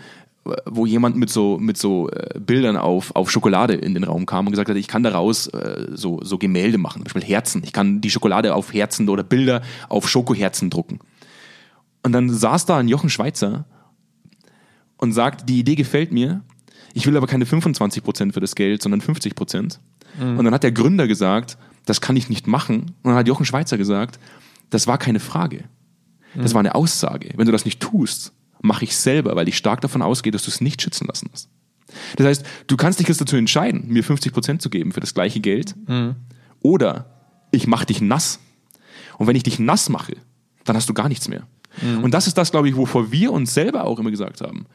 [0.65, 4.45] wo jemand mit so, mit so äh, Bildern auf, auf Schokolade in den Raum kam
[4.45, 7.63] und gesagt hat, ich kann daraus äh, so, so Gemälde machen, zum Beispiel Herzen.
[7.63, 10.99] Ich kann die Schokolade auf Herzen oder Bilder auf Schokoherzen drucken.
[12.03, 13.65] Und dann saß da ein Jochen Schweizer
[14.97, 16.41] und sagt, die Idee gefällt mir,
[16.93, 19.79] ich will aber keine 25% für das Geld, sondern 50%.
[20.37, 22.93] Und dann hat der Gründer gesagt, das kann ich nicht machen.
[23.03, 24.19] Und dann hat Jochen Schweizer gesagt,
[24.69, 25.65] das war keine Frage.
[26.35, 27.29] Das war eine Aussage.
[27.35, 28.33] Wenn du das nicht tust,
[28.65, 31.49] mache ich selber, weil ich stark davon ausgehe, dass du es nicht schützen lassen hast.
[32.17, 35.39] Das heißt, du kannst dich jetzt dazu entscheiden, mir 50% zu geben für das gleiche
[35.39, 35.75] Geld.
[36.61, 37.05] Oder
[37.51, 38.39] ich mache dich nass.
[39.17, 40.13] Und wenn ich dich nass mache,
[40.65, 41.47] dann hast du gar nichts mehr.
[42.01, 44.65] Und das ist das, glaube ich, wovor wir uns selber auch immer gesagt haben.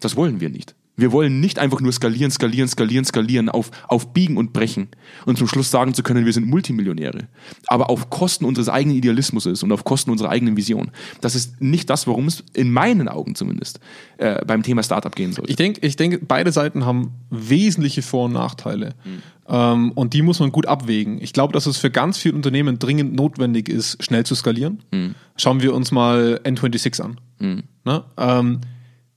[0.00, 0.74] Das wollen wir nicht.
[0.96, 4.88] Wir wollen nicht einfach nur skalieren, skalieren, skalieren, skalieren, auf, auf Biegen und Brechen
[5.26, 7.28] und zum Schluss sagen zu können, wir sind Multimillionäre.
[7.66, 10.90] Aber auf Kosten unseres eigenen Idealismus ist und auf Kosten unserer eigenen Vision.
[11.20, 13.80] Das ist nicht das, worum es in meinen Augen zumindest
[14.16, 15.50] äh, beim Thema Startup gehen sollte.
[15.50, 18.94] Ich denke, ich denke, beide Seiten haben wesentliche Vor- und Nachteile.
[19.48, 21.20] Ähm, und die muss man gut abwägen.
[21.20, 24.82] Ich glaube, dass es für ganz viele Unternehmen dringend notwendig ist, schnell zu skalieren.
[25.36, 27.20] Schauen wir uns mal N26 an.
[27.84, 28.04] Ne?
[28.16, 28.60] Ähm,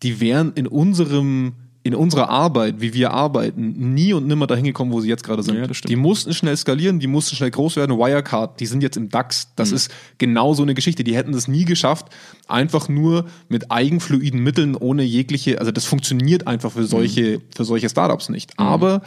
[0.04, 4.92] die wären in unserem in unserer Arbeit, wie wir arbeiten, nie und nimmer dahin gekommen,
[4.92, 5.56] wo sie jetzt gerade sind.
[5.56, 7.98] Ja, das die mussten schnell skalieren, die mussten schnell groß werden.
[7.98, 9.54] Wirecard, die sind jetzt im DAX.
[9.56, 11.06] Das ist genau so eine Geschichte.
[11.06, 12.08] Die hätten es nie geschafft,
[12.48, 17.89] einfach nur mit eigenfluiden Mitteln, ohne jegliche, also das funktioniert einfach für solche, für solche
[17.89, 18.60] Startups nicht.
[18.60, 19.02] Aber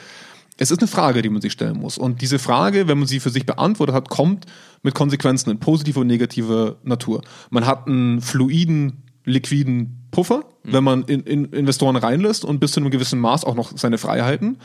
[0.57, 1.99] es ist eine Frage, die man sich stellen muss.
[1.99, 4.47] Und diese Frage, wenn man sie für sich beantwortet hat, kommt
[4.83, 7.23] mit Konsequenzen in positiver und negativer Natur.
[7.51, 12.81] Man hat einen fluiden, liquiden Puffer, wenn man in, in Investoren reinlässt und bis zu
[12.81, 14.59] einem gewissen Maß auch noch seine Freiheiten.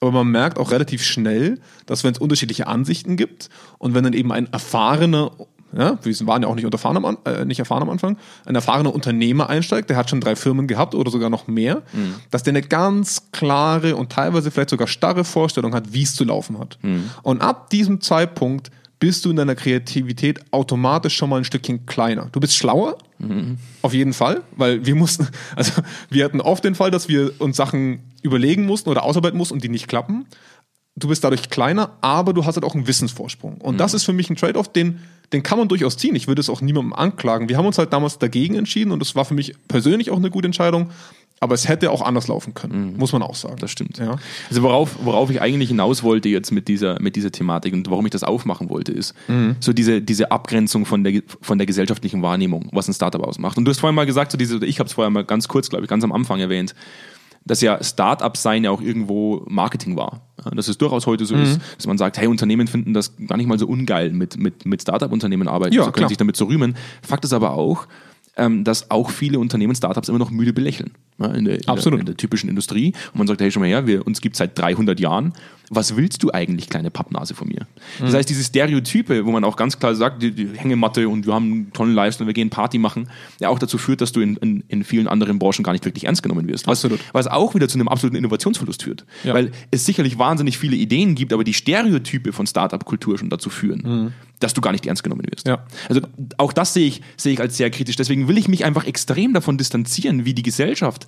[0.00, 4.12] Aber man merkt auch relativ schnell, dass wenn es unterschiedliche Ansichten gibt und wenn dann
[4.12, 5.32] eben ein erfahrener
[5.76, 8.94] ja, wir waren ja auch nicht, unterfahren am, äh, nicht erfahren am Anfang, ein erfahrener
[8.94, 11.82] Unternehmer einsteigt, der hat schon drei Firmen gehabt oder sogar noch mehr,
[12.30, 16.24] dass der eine ganz klare und teilweise vielleicht sogar starre Vorstellung hat, wie es zu
[16.24, 16.78] laufen hat.
[17.22, 22.28] Und ab diesem Zeitpunkt bist du in deiner Kreativität automatisch schon mal ein Stückchen kleiner.
[22.32, 22.98] Du bist schlauer,
[23.82, 27.56] auf jeden Fall, weil wir mussten, also wir hatten oft den Fall, dass wir uns
[27.56, 30.26] Sachen überlegen mussten oder ausarbeiten mussten und die nicht klappen.
[30.96, 33.60] Du bist dadurch kleiner, aber du hast halt auch einen Wissensvorsprung.
[33.60, 35.00] Und das ist für mich ein Trade-off, den,
[35.32, 36.14] den kann man durchaus ziehen.
[36.14, 37.48] Ich würde es auch niemandem anklagen.
[37.48, 40.30] Wir haben uns halt damals dagegen entschieden und das war für mich persönlich auch eine
[40.30, 40.90] gute Entscheidung.
[41.40, 43.56] Aber es hätte auch anders laufen können, muss man auch sagen.
[43.58, 43.98] Das stimmt.
[43.98, 44.16] Ja.
[44.48, 48.06] Also worauf, worauf ich eigentlich hinaus wollte jetzt mit dieser, mit dieser Thematik und warum
[48.06, 49.14] ich das aufmachen wollte, ist
[49.60, 53.58] so diese, diese Abgrenzung von der, von der gesellschaftlichen Wahrnehmung, was ein Startup ausmacht.
[53.58, 55.68] Und du hast vorhin mal gesagt, so diese, ich habe es vorher mal ganz kurz,
[55.68, 56.74] glaube ich, ganz am Anfang erwähnt,
[57.44, 60.22] dass ja Startup sein ja auch irgendwo Marketing war.
[60.54, 63.46] Dass es durchaus heute so ist, dass man sagt, hey, Unternehmen finden das gar nicht
[63.46, 66.08] mal so ungeil, mit, mit, mit Startup-Unternehmen arbeiten Ja, zu können, klar.
[66.08, 66.74] sich damit zu rühmen.
[67.02, 67.86] Fakt ist aber auch,
[68.36, 70.92] ähm, dass auch viele Unternehmen Startups immer noch müde belächeln.
[71.18, 71.98] In, der, in, Absolut.
[71.98, 72.92] Der, in der typischen Industrie.
[73.12, 75.32] Und man sagt, hey, schon mal her, wir, uns gibt seit 300 Jahren.
[75.70, 77.66] Was willst du eigentlich, kleine Pappnase von mir?
[77.98, 81.32] Das heißt, diese Stereotype, wo man auch ganz klar sagt, die, die Hängematte und wir
[81.32, 83.08] haben einen tollen Lifestyle, wir gehen Party machen,
[83.40, 86.04] ja auch dazu führt, dass du in, in, in vielen anderen Branchen gar nicht wirklich
[86.04, 86.66] ernst genommen wirst.
[86.66, 87.00] Was, Absolut.
[87.12, 89.06] was auch wieder zu einem absoluten Innovationsverlust führt.
[89.22, 89.32] Ja.
[89.32, 94.12] Weil es sicherlich wahnsinnig viele Ideen gibt, aber die Stereotype von Startup-Kultur schon dazu führen,
[94.40, 95.46] dass du gar nicht ernst genommen wirst.
[95.46, 95.64] Ja.
[95.88, 96.02] Also
[96.36, 97.96] auch das sehe ich, sehe ich als sehr kritisch.
[97.96, 101.06] Deswegen will ich mich einfach extrem davon distanzieren, wie die Gesellschaft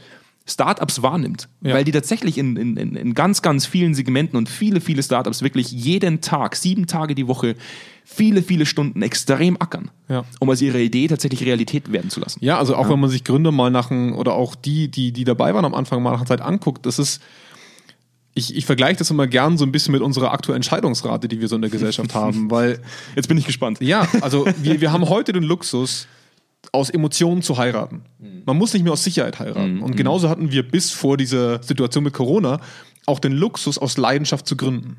[0.49, 1.49] Startups wahrnimmt.
[1.61, 1.75] Ja.
[1.75, 5.73] Weil die tatsächlich in, in, in- ganz, ganz vielen Segmenten und viele, viele Startups wirklich
[5.73, 7.57] jeden Tag, sieben Tage die Woche,
[8.05, 10.25] viele, viele Stunden extrem ackern, Ja.
[10.39, 12.39] um aus ihrer Idee tatsächlich Realität werden zu lassen.
[12.45, 15.53] Ja, also auch wenn man sich Gründer mal nach oder auch die, die, die dabei
[15.55, 17.21] waren am Anfang mal nach einer Zeit anguckt, das ist,
[18.35, 21.49] ich, ich vergleiche das immer gern so ein bisschen mit unserer aktuellen Entscheidungsrate, die wir
[21.49, 22.81] so in der Gesellschaft haben, weil,
[23.17, 23.79] Jetzt bin ich gespannt.
[23.81, 26.07] ja, also wir, wir haben heute den Luxus,
[26.73, 28.03] aus Emotionen zu heiraten.
[28.45, 29.79] Man muss nicht mehr aus Sicherheit heiraten.
[29.83, 32.61] Und genauso hatten wir bis vor dieser Situation mit Corona
[33.07, 34.97] auch den Luxus, aus Leidenschaft zu gründen.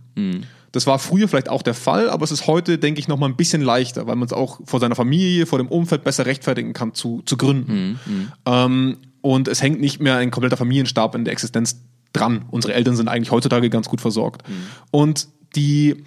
[0.71, 3.27] Das war früher vielleicht auch der Fall, aber es ist heute, denke ich, noch mal
[3.27, 6.73] ein bisschen leichter, weil man es auch vor seiner Familie, vor dem Umfeld besser rechtfertigen
[6.73, 7.99] kann, zu, zu gründen.
[8.45, 11.81] Ähm, und es hängt nicht mehr ein kompletter Familienstab in der Existenz
[12.13, 12.45] dran.
[12.49, 14.43] Unsere Eltern sind eigentlich heutzutage ganz gut versorgt.
[14.91, 16.03] Und die,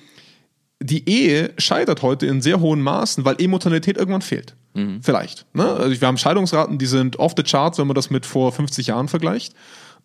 [0.83, 4.57] die Ehe scheitert heute in sehr hohen Maßen, weil Emotionalität irgendwann fehlt.
[5.03, 5.47] Vielleicht.
[5.53, 5.65] Ne?
[5.65, 8.87] Also wir haben Scheidungsraten, die sind off the charts, wenn man das mit vor 50
[8.87, 9.55] Jahren vergleicht.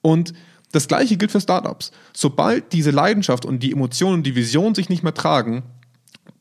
[0.01, 0.33] Und
[0.71, 1.91] das gleiche gilt für Startups.
[2.15, 5.63] Sobald diese Leidenschaft und die Emotionen und die Vision sich nicht mehr tragen,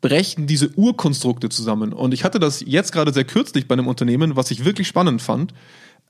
[0.01, 1.93] brechen diese Urkonstrukte zusammen.
[1.93, 5.23] Und ich hatte das jetzt gerade sehr kürzlich bei einem Unternehmen, was ich wirklich spannend
[5.23, 5.55] fand.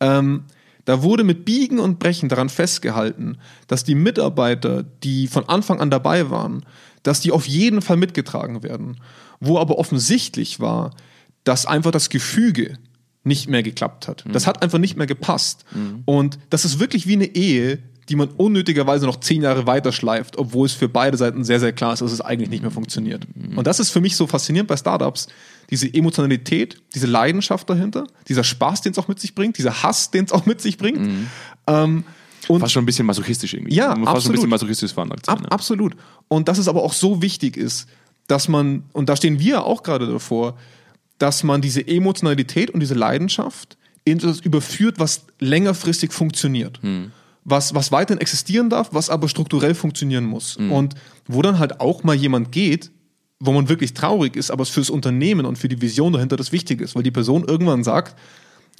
[0.00, 0.44] Ähm,
[0.84, 5.90] da wurde mit Biegen und Brechen daran festgehalten, dass die Mitarbeiter, die von Anfang an
[5.90, 6.64] dabei waren,
[7.02, 9.00] dass die auf jeden Fall mitgetragen werden.
[9.40, 10.90] Wo aber offensichtlich war,
[11.44, 12.78] dass einfach das Gefüge
[13.22, 14.24] nicht mehr geklappt hat.
[14.30, 15.64] Das hat einfach nicht mehr gepasst.
[16.04, 17.78] Und das ist wirklich wie eine Ehe,
[18.10, 21.72] die man unnötigerweise noch zehn Jahre weiter schleift, obwohl es für beide Seiten sehr, sehr
[21.72, 23.26] klar ist, dass es eigentlich nicht mehr funktioniert.
[23.56, 25.28] Und das ist für mich so faszinierend bei Startups.
[25.70, 30.10] Diese Emotionalität, diese Leidenschaft dahinter, dieser Spaß, den es auch mit sich bringt, dieser Hass,
[30.10, 31.28] den es auch mit sich bringt.
[31.66, 32.04] Ähm,
[32.48, 33.74] und Fast schon ein bisschen masochistisch irgendwie.
[33.74, 34.36] Ja, Fast schon ein absolut.
[34.36, 35.36] bisschen masochistisch veranlagt sein.
[35.38, 35.96] Ab, absolut.
[36.28, 37.88] Und dass es aber auch so wichtig ist,
[38.26, 40.58] dass man, und da stehen wir auch gerade davor,
[41.18, 46.80] dass man diese Emotionalität und diese Leidenschaft in etwas überführt, was längerfristig funktioniert.
[47.44, 50.56] Was, was weiterhin existieren darf, was aber strukturell funktionieren muss.
[50.70, 50.94] Und
[51.26, 52.90] wo dann halt auch mal jemand geht,
[53.40, 56.52] wo man wirklich traurig ist, aber es fürs Unternehmen und für die Vision dahinter das
[56.52, 58.16] Wichtige ist, weil die Person irgendwann sagt,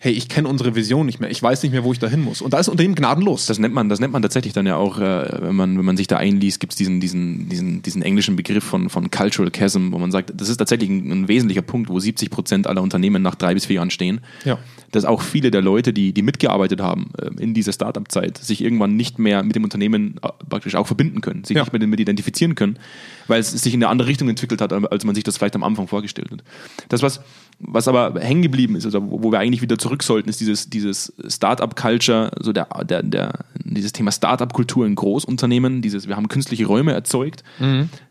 [0.00, 2.20] hey, ich kenne unsere Vision nicht mehr, ich weiß nicht mehr, wo ich da hin
[2.22, 2.42] muss.
[2.42, 3.46] Und da ist Unternehmen gnadenlos.
[3.46, 5.96] Das nennt man, das nennt man tatsächlich dann ja auch, äh, wenn man, wenn man
[5.96, 9.92] sich da einliest, gibt es diesen, diesen, diesen, diesen englischen Begriff von, von Cultural Chasm,
[9.92, 13.22] wo man sagt, das ist tatsächlich ein, ein wesentlicher Punkt, wo 70 Prozent aller Unternehmen
[13.22, 14.20] nach drei bis vier Jahren stehen.
[14.44, 14.58] Ja.
[14.90, 18.96] Dass auch viele der Leute, die, die mitgearbeitet haben äh, in dieser Startup-Zeit, sich irgendwann
[18.96, 21.62] nicht mehr mit dem Unternehmen äh, praktisch auch verbinden können, sich Ja.
[21.62, 22.78] nicht mehr damit identifizieren können,
[23.26, 25.62] weil es sich in eine andere Richtung entwickelt hat, als man sich das vielleicht am
[25.62, 26.44] Anfang vorgestellt hat.
[26.90, 27.22] Das, was,
[27.58, 30.70] was aber hängen geblieben ist, also wo wo wir eigentlich wieder zurück sollten, ist dieses,
[30.70, 36.64] dieses Startup-Culture, so der, der, der, dieses Thema Startup-Kultur in Großunternehmen, dieses, wir haben künstliche
[36.64, 37.44] Räume erzeugt,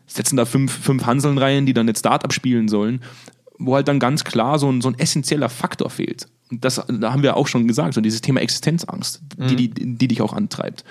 [0.06, 3.00] setzen da fünf, fünf Hanseln rein, die dann jetzt Startup spielen sollen,
[3.58, 6.28] wo halt dann ganz klar so ein, so ein essentieller Faktor fehlt.
[6.54, 10.08] Und das, da haben wir auch schon gesagt, so dieses Thema Existenzangst, die, die, die
[10.08, 10.84] dich auch antreibt.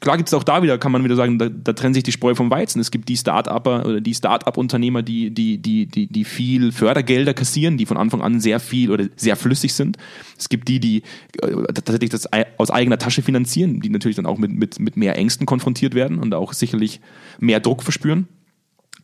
[0.00, 2.12] Klar gibt es auch da wieder, kann man wieder sagen, da, da trennt sich die
[2.12, 2.80] Spreu vom Weizen.
[2.80, 7.78] Es gibt die Start-Upper oder die Start-up-Unternehmer, die, die, die, die, die viel Fördergelder kassieren,
[7.78, 9.96] die von Anfang an sehr viel oder sehr flüssig sind.
[10.38, 11.02] Es gibt die, die
[11.40, 15.16] äh, tatsächlich das aus eigener Tasche finanzieren, die natürlich dann auch mit, mit, mit mehr
[15.16, 17.00] Ängsten konfrontiert werden und auch sicherlich
[17.38, 18.28] mehr Druck verspüren.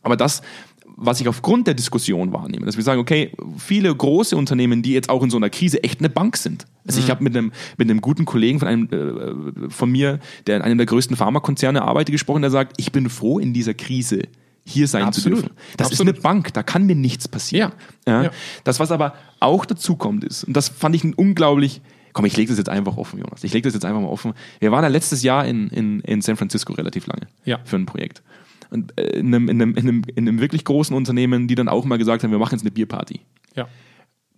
[0.03, 0.41] Aber das,
[0.95, 5.09] was ich aufgrund der Diskussion wahrnehme, dass wir sagen, okay, viele große Unternehmen, die jetzt
[5.09, 6.65] auch in so einer Krise echt eine Bank sind.
[6.85, 10.57] Also ich habe mit einem, mit einem guten Kollegen von einem äh, von mir, der
[10.57, 14.23] in einem der größten Pharmakonzerne arbeitet, gesprochen, der sagt, ich bin froh in dieser Krise
[14.65, 15.39] hier sein Absolut.
[15.39, 15.57] zu dürfen.
[15.77, 16.13] Das Absolut.
[16.13, 17.71] ist eine Bank, da kann mir nichts passieren.
[18.07, 18.23] Ja.
[18.23, 18.31] Ja.
[18.63, 21.81] Das, was aber auch dazu kommt, ist, und das fand ich ein unglaublich,
[22.13, 23.43] komm, ich lege das jetzt einfach offen, Jonas.
[23.43, 24.33] Ich lege das jetzt einfach mal offen.
[24.59, 27.59] Wir waren ja letztes Jahr in, in, in San Francisco relativ lange Ja.
[27.65, 28.21] für ein Projekt.
[28.73, 31.67] Und äh, in einem, in, einem, in, einem, in einem wirklich großen Unternehmen, die dann
[31.69, 33.21] auch mal gesagt haben, wir machen jetzt eine Bierparty.
[33.55, 33.67] Ja.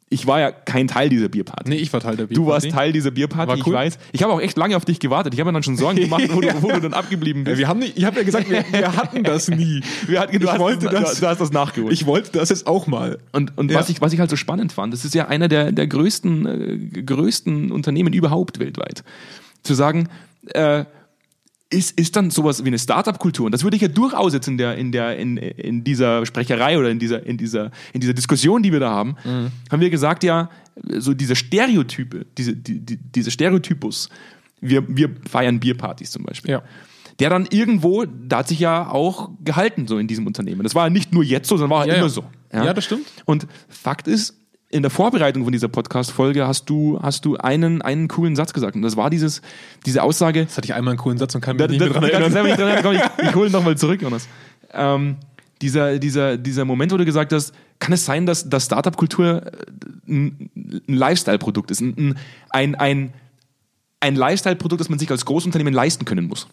[0.07, 1.67] Ich war ja kein Teil dieser Bierparty.
[1.71, 2.69] Nee, ich war Teil der Du warst Bierparty.
[2.85, 3.73] Teil dieser Bierparty, War ich cool.
[3.73, 3.97] weiß.
[4.11, 5.33] Ich habe auch echt lange auf dich gewartet.
[5.33, 7.57] Ich habe mir dann schon Sorgen gemacht, wo, du, wo du dann abgeblieben bist.
[7.57, 9.81] wir haben nicht, ich habe ja gesagt, wir, wir hatten das nie.
[10.05, 11.91] Wir hatten, du, ich hast wollte das, das, du hast das nachgeholt.
[11.91, 13.17] ich wollte das jetzt auch mal.
[13.31, 13.79] und und Ja.
[13.79, 16.45] was, ich, was ich halt so spannend fand, das ist ja einer der, der größten,
[16.45, 19.03] äh, größten Unternehmen überhaupt weltweit.
[19.63, 20.07] Zu sagen,
[20.53, 20.85] äh,
[21.75, 23.45] ist, ist dann sowas wie eine Startup-Kultur.
[23.45, 26.79] Und das würde ich ja durchaus jetzt in, der, in, der, in, in dieser Sprecherei
[26.79, 29.51] oder in dieser, in, dieser, in dieser Diskussion, die wir da haben, Mhm.
[29.71, 30.49] haben wir gesagt, ja,
[30.97, 34.09] so diese Stereotype, diese, die, die, diese Stereotypus,
[34.61, 36.51] wir, wir feiern Bierpartys zum Beispiel.
[36.51, 36.63] Ja.
[37.19, 40.63] Der dann irgendwo, da hat sich ja auch gehalten, so in diesem Unternehmen.
[40.63, 42.09] Das war ja nicht nur jetzt so, sondern war halt Ja, immer ja.
[42.09, 42.25] so.
[42.53, 43.05] Ja, das stimmt.
[43.25, 44.38] Und Fakt ist,
[44.75, 48.75] in der Vorbereitung von dieser Podcast-Folge hast du, hast du einen, einen coolen Satz gesagt.
[48.75, 49.41] Und das war dieses,
[49.85, 51.89] diese Aussage, Das hatte ich einmal einen coolen Satz und kann mich da, nicht mehr
[51.89, 52.45] dran erinnern.
[52.45, 52.79] nicht dran.
[52.83, 54.27] Komm, ich, ich hole nochmal zurück, Jonas.
[54.73, 55.15] Ähm,
[55.61, 59.51] dieser, dieser, dieser Moment, wo du gesagt hast, kann es sein, dass, dass Startup-Kultur äh,
[60.09, 61.79] ein, ein Lifestyle-Produkt ist?
[61.79, 63.13] Ein, ein, ein,
[64.01, 66.47] ein Lifestyle-Produkt, das man sich als Großunternehmen leisten können muss.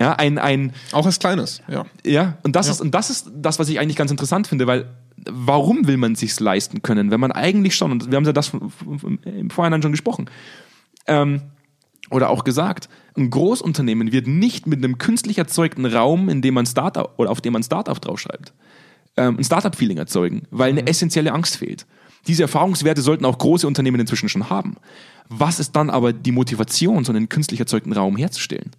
[0.00, 1.84] Ja, ein, ein, Auch als kleines, ja.
[2.06, 4.86] ja, und das, Ist, und das ist das, was ich eigentlich ganz interessant finde, weil
[5.28, 8.52] warum will man sich's leisten können, wenn man eigentlich schon, und wir haben ja das
[8.54, 10.30] im Vorhinein schon gesprochen,
[11.06, 11.42] ähm,
[12.10, 16.66] oder auch gesagt, ein Großunternehmen wird nicht mit einem künstlich erzeugten Raum, in dem man
[16.66, 18.52] Startup oder auf dem man Startup draufschreibt,
[19.16, 21.86] ähm, ein Startup-Feeling erzeugen, weil eine essentielle Angst fehlt.
[22.26, 24.76] Diese Erfahrungswerte sollten auch große Unternehmen inzwischen schon haben.
[25.28, 28.70] Was ist dann aber die Motivation, so einen künstlich erzeugten Raum herzustellen?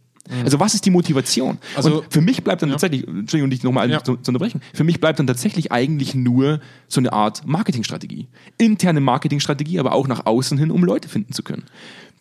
[0.43, 1.57] Also was ist die Motivation?
[1.75, 4.03] Also- und für mich bleibt dann tatsächlich, Entschuldigung, dich nochmal Ja.
[4.03, 8.27] zu, zu unterbrechen, für mich bleibt dann tatsächlich eigentlich nur so eine Art Marketingstrategie.
[8.57, 11.63] Interne Marketingstrategie, aber auch nach außen hin, um Leute finden zu können,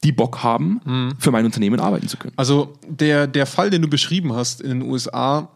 [0.05, 1.13] die Bock haben, Mhm.
[1.19, 2.33] für mein Unternehmen arbeiten zu können.
[2.37, 5.49] Also der, der Fall, den du beschrieben hast in den USA,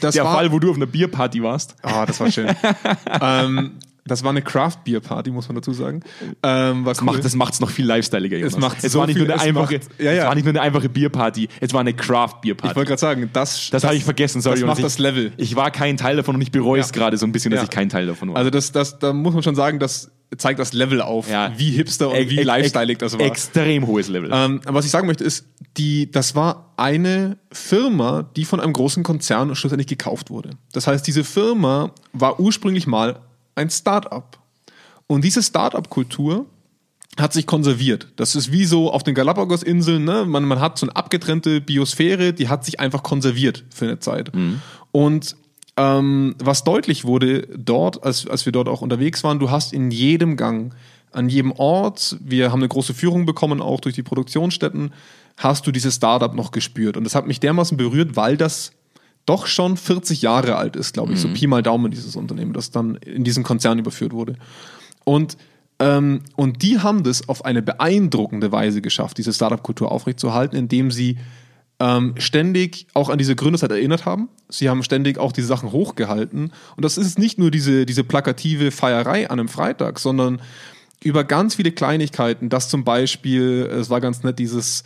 [0.00, 0.34] das Der war...
[0.34, 1.76] Fall, wo du auf einer Bierparty warst.
[1.82, 2.48] Ah, das war schön.
[3.22, 3.72] ähm,
[4.06, 6.00] das war eine Craft-Bier-Party, muss man dazu sagen.
[6.42, 7.04] Ähm, war cool.
[7.04, 8.36] Macht, das macht's noch viel lifestyleiger.
[8.38, 8.56] Jonas.
[8.58, 10.22] macht's es so war nicht viel- nur eine es einfache, macht- ja, ja.
[10.22, 12.70] es war nicht nur eine einfache Bierparty, es war eine Craft-Bierparty.
[12.72, 14.60] ich wollte gerade sagen, das, Das habe ich vergessen, sorry.
[14.60, 15.32] Das macht das Level.
[15.36, 16.92] Ich, ich war kein Teil davon und ich bereue es Ja.
[16.92, 18.36] gerade so ein bisschen, dass ich kein Teil davon war.
[18.36, 22.08] Also das, das, da muss man schon sagen, das zeigt das Level auf, wie hipster
[22.10, 23.20] und Ex- wie lifestyleig das war.
[23.24, 24.30] Extrem hohes Level.
[24.32, 29.02] Ähm, was ich sagen möchte, ist, die, das war eine Firma, die von einem großen
[29.04, 30.50] Konzern schlussendlich gekauft wurde.
[30.72, 33.20] Das heißt, diese Firma war ursprünglich mal
[33.56, 34.38] ein Start-up.
[35.06, 36.46] Und diese Start-up-Kultur
[37.18, 38.08] hat sich konserviert.
[38.16, 40.24] Das ist wie so auf den Galapagos-Inseln, ne?
[40.26, 44.30] man, man hat so eine abgetrennte Biosphäre, die hat sich einfach konserviert für eine Zeit.
[44.92, 45.36] Und
[45.78, 49.90] ähm, was deutlich wurde dort, als, als wir dort auch unterwegs waren, du hast in
[49.90, 50.74] jedem Gang,
[51.12, 54.92] an jedem Ort, wir haben eine große Führung bekommen, auch durch die Produktionsstätten,
[55.38, 56.96] hast du dieses Startup noch gespürt.
[56.96, 58.72] Und das hat mich dermaßen berührt, weil das
[59.26, 62.70] doch schon 40 Jahre alt ist, glaube ich, so Pi mal Daumen dieses Unternehmen, das
[62.70, 64.36] dann in diesen Konzern überführt wurde.
[65.04, 65.36] Und,
[65.80, 71.18] ähm, und die haben das auf eine beeindruckende Weise geschafft, diese Startup-Kultur aufrechtzuerhalten, indem sie
[71.78, 74.28] ähm, ständig auch an diese Gründerzeit erinnert haben.
[74.48, 76.52] Sie haben ständig auch diese Sachen hochgehalten.
[76.76, 80.40] Und das ist nicht nur diese, diese plakative Feierei an einem Freitag, sondern
[81.02, 84.84] über ganz viele Kleinigkeiten, dass zum Beispiel, es war ganz nett, dieses,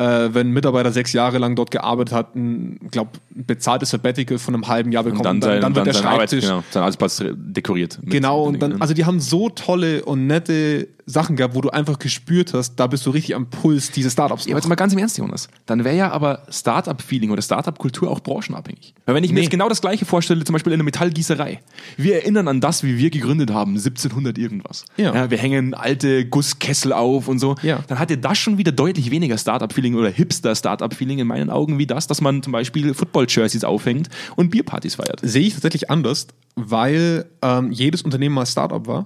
[0.00, 4.54] äh, wenn ein Mitarbeiter sechs Jahre lang dort gearbeitet hat, ein, glaub, bezahltes Sabbatical von
[4.54, 7.22] einem halben Jahr bekommt, dann, sein, dann wird der sein Arbeit- Schreibtisch genau, sein Arbeitsplatz
[7.34, 7.98] dekoriert.
[8.02, 11.98] Genau, und dann, also die haben so tolle und nette Sachen gehabt, wo du einfach
[11.98, 14.44] gespürt hast, da bist du richtig am Puls dieses Startups.
[14.44, 15.48] Ja, aber jetzt mal ganz im Ernst, Jonas.
[15.66, 18.94] Dann wäre ja aber Startup-Feeling oder Startup-Kultur auch branchenabhängig.
[19.06, 19.40] Weil wenn ich mir Nee.
[19.42, 21.60] jetzt genau das Gleiche vorstelle, zum Beispiel in einer Metallgießerei.
[21.96, 24.84] Wir erinnern an das, wie wir gegründet haben, 1700 irgendwas.
[24.96, 25.30] Ja.
[25.30, 27.56] wir hängen alte Gusskessel auf und so.
[27.62, 27.80] Ja.
[27.88, 32.06] Dann hatte das schon wieder deutlich weniger Startup-Feeling oder Hipster-Startup-Feeling in meinen Augen wie das,
[32.06, 35.20] dass man zum Beispiel Football-Jerseys aufhängt und Bierpartys feiert.
[35.22, 36.26] Sehe ich tatsächlich anders,
[36.56, 39.04] weil ähm, jedes Unternehmen mal Startup war.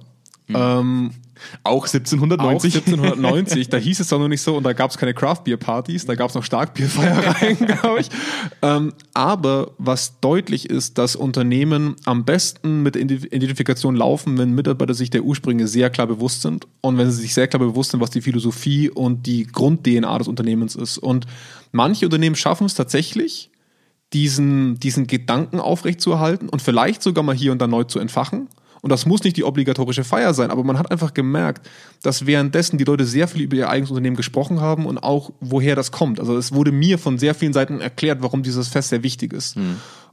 [0.49, 1.11] Ähm,
[1.63, 2.75] Auch auch 1790.
[2.75, 6.15] 1790, da hieß es doch noch nicht so und da gab es keine Craft-Bier-Partys, da
[6.15, 8.09] gab es noch Starkbierfeiereien, glaube ich.
[8.61, 14.93] Ähm, aber was deutlich ist, dass Unternehmen am besten mit Ident- Identifikation laufen, wenn Mitarbeiter
[14.93, 17.99] sich der Ursprünge sehr klar bewusst sind und wenn sie sich sehr klar bewusst sind,
[17.99, 20.97] was die Philosophie und die Grund-DNA des Unternehmens ist.
[20.97, 21.25] Und
[21.71, 23.51] manche Unternehmen schaffen es tatsächlich,
[24.13, 28.47] diesen, diesen Gedanken aufrechtzuerhalten und vielleicht sogar mal hier und da neu zu entfachen.
[28.85, 31.67] Und das muss nicht die obligatorische Feier sein, aber man hat einfach gemerkt,
[32.03, 35.75] dass währenddessen die Leute sehr viel über ihr eigenes Unternehmen gesprochen haben und auch woher
[35.75, 36.19] das kommt.
[36.19, 39.57] Also es wurde mir von sehr vielen Seiten erklärt, warum dieses Fest sehr wichtig ist.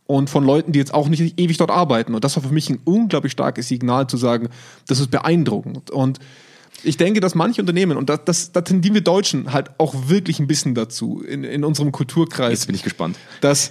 [0.06, 2.14] und von Leuten, die jetzt auch nicht ewig dort arbeiten.
[2.14, 4.48] Und das war für mich ein unglaublich starkes Signal zu sagen,
[4.86, 5.90] das ist beeindruckend.
[5.90, 6.18] Und
[6.82, 10.40] ich denke, dass manche Unternehmen, und das, das, da tendieren wir Deutschen halt auch wirklich
[10.40, 13.18] ein bisschen dazu, in, in unserem Kulturkreis, Jetzt bin ich gespannt.
[13.42, 13.70] dass,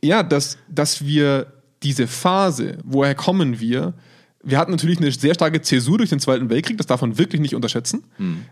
[0.00, 1.48] ja, dass, dass wir
[1.82, 3.94] diese Phase, woher kommen wir,
[4.42, 7.40] wir hatten natürlich eine sehr starke Zäsur durch den Zweiten Weltkrieg, das darf man wirklich
[7.40, 8.04] nicht unterschätzen.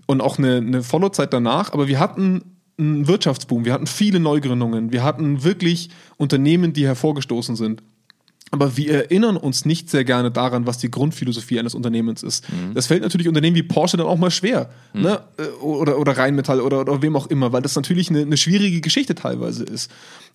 [0.06, 2.42] Und auch eine, eine Followzeit danach, aber wir hatten
[2.78, 7.82] einen Wirtschaftsboom, wir hatten viele Neugründungen, wir hatten wirklich Unternehmen, die hervorgestoßen sind.
[8.50, 12.46] Aber wir erinnern uns nicht sehr gerne daran, was die Grundphilosophie eines Unternehmens ist.
[12.72, 14.70] Das fällt natürlich Unternehmen wie Porsche dann auch mal schwer.
[14.94, 15.20] Ne?
[15.36, 18.80] Äh, Oder, oder Rheinmetall oder, oder wem auch immer, weil das natürlich eine, eine schwierige
[18.80, 19.90] Geschichte teilweise ist.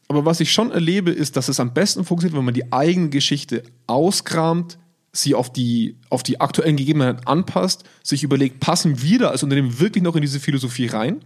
[0.09, 3.09] Aber was ich schon erlebe, ist, dass es am besten funktioniert, wenn man die eigene
[3.09, 4.77] Geschichte auskramt,
[5.15, 9.79] sie auf die, auf die aktuellen Gegebenheiten anpasst, sich überlegt, passen wir da als Unternehmen
[9.79, 11.23] wirklich noch in diese Philosophie rein?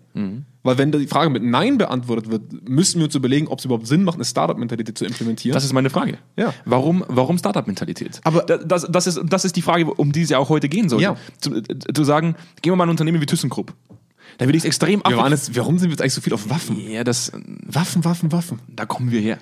[0.64, 3.88] Weil wenn die Frage mit Nein beantwortet wird, müssen wir uns überlegen, ob es überhaupt
[3.88, 5.54] Sinn macht, eine Startup-Mentalität zu implementieren.
[5.54, 6.18] Das ist meine Frage.
[6.36, 6.54] Ja.
[6.66, 8.20] Warum, warum Startup-Mentalität?
[8.26, 10.68] Aber- Da- das, das, ist, das ist die Frage, um die es ja auch heute
[10.68, 11.02] gehen soll.
[11.02, 11.16] Ja.
[11.40, 13.74] Zu, zu sagen, gehen wir mal ein Unternehmen wie ThyssenKrupp.
[14.40, 16.78] Da würde ich es extrem jetzt, warum sind wir jetzt eigentlich so viel auf Waffen?
[16.90, 17.32] Ja, das,
[17.66, 18.60] Waffen, Waffen, Waffen.
[18.68, 19.40] da kommen wir her.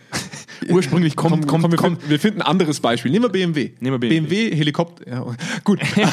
[0.69, 3.12] Ursprünglich kommt, Komm, kommt, komm, wir, kommt, Finden, wir finden ein anderes Beispiel.
[3.12, 3.71] Nehmen wir BMW.
[3.80, 4.28] Nehmen wir BMW.
[4.28, 5.08] BMW, Helikopter.
[5.08, 5.25] Ja,
[5.63, 5.80] gut.
[5.95, 6.08] Nehmen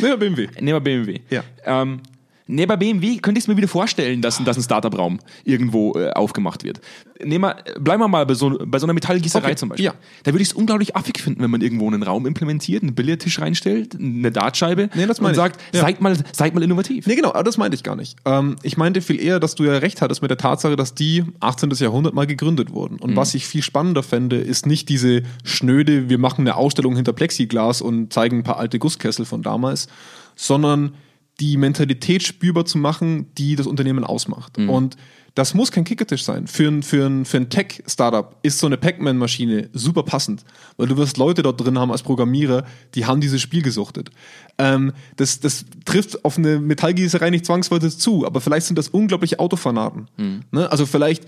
[0.00, 0.48] wir BMW.
[0.60, 1.20] Nehmen wir BMW.
[1.30, 1.42] Ja.
[1.64, 2.00] Ähm,
[2.48, 6.10] nee, bei BMW könnte ich es mir wieder vorstellen, dass, dass ein Startup-Raum irgendwo äh,
[6.10, 6.80] aufgemacht wird.
[7.24, 9.84] Nehmen wir, bleiben wir mal bei so, bei so einer Metallgießerei Okay, zum Beispiel.
[9.86, 9.94] ja.
[10.24, 13.40] Da würde ich es unglaublich affig finden, wenn man irgendwo einen Raum implementiert, einen Billardtisch
[13.40, 15.82] reinstellt, eine Dartscheibe Nee, das und sagt, Ja.
[15.82, 17.06] seid, mal, seid mal innovativ.
[17.06, 18.16] Nee, genau, aber das meinte ich gar nicht.
[18.24, 21.24] Ähm, ich meinte viel eher, dass du ja recht hattest mit der Tatsache, dass die
[21.40, 21.70] 18.
[21.74, 22.98] Jahrhundert mal gegründet wurden.
[22.98, 27.12] Und was ich viel spannender fände, ist nicht diese schnöde, wir machen eine Ausstellung hinter
[27.12, 29.88] Plexiglas und zeigen ein paar alte Gusskessel von damals,
[30.36, 30.94] sondern
[31.40, 34.58] die Mentalität spürbar zu machen, die das Unternehmen ausmacht.
[34.68, 34.96] Und
[35.34, 36.48] das muss kein Kickertisch sein.
[36.48, 40.44] Für ein, für ein, für ein Tech-Startup ist so eine Pac-Man-Maschine super passend,
[40.76, 42.64] weil du wirst Leute dort drin haben als Programmierer,
[42.96, 44.10] die haben dieses Spiel gesuchtet.
[44.58, 49.38] Ähm, das, das trifft auf eine Metallgießerei nicht zwangsweise zu, aber vielleicht sind das unglaubliche
[49.38, 50.08] Autofanaten.
[50.50, 50.68] Ne?
[50.72, 51.24] Also vielleicht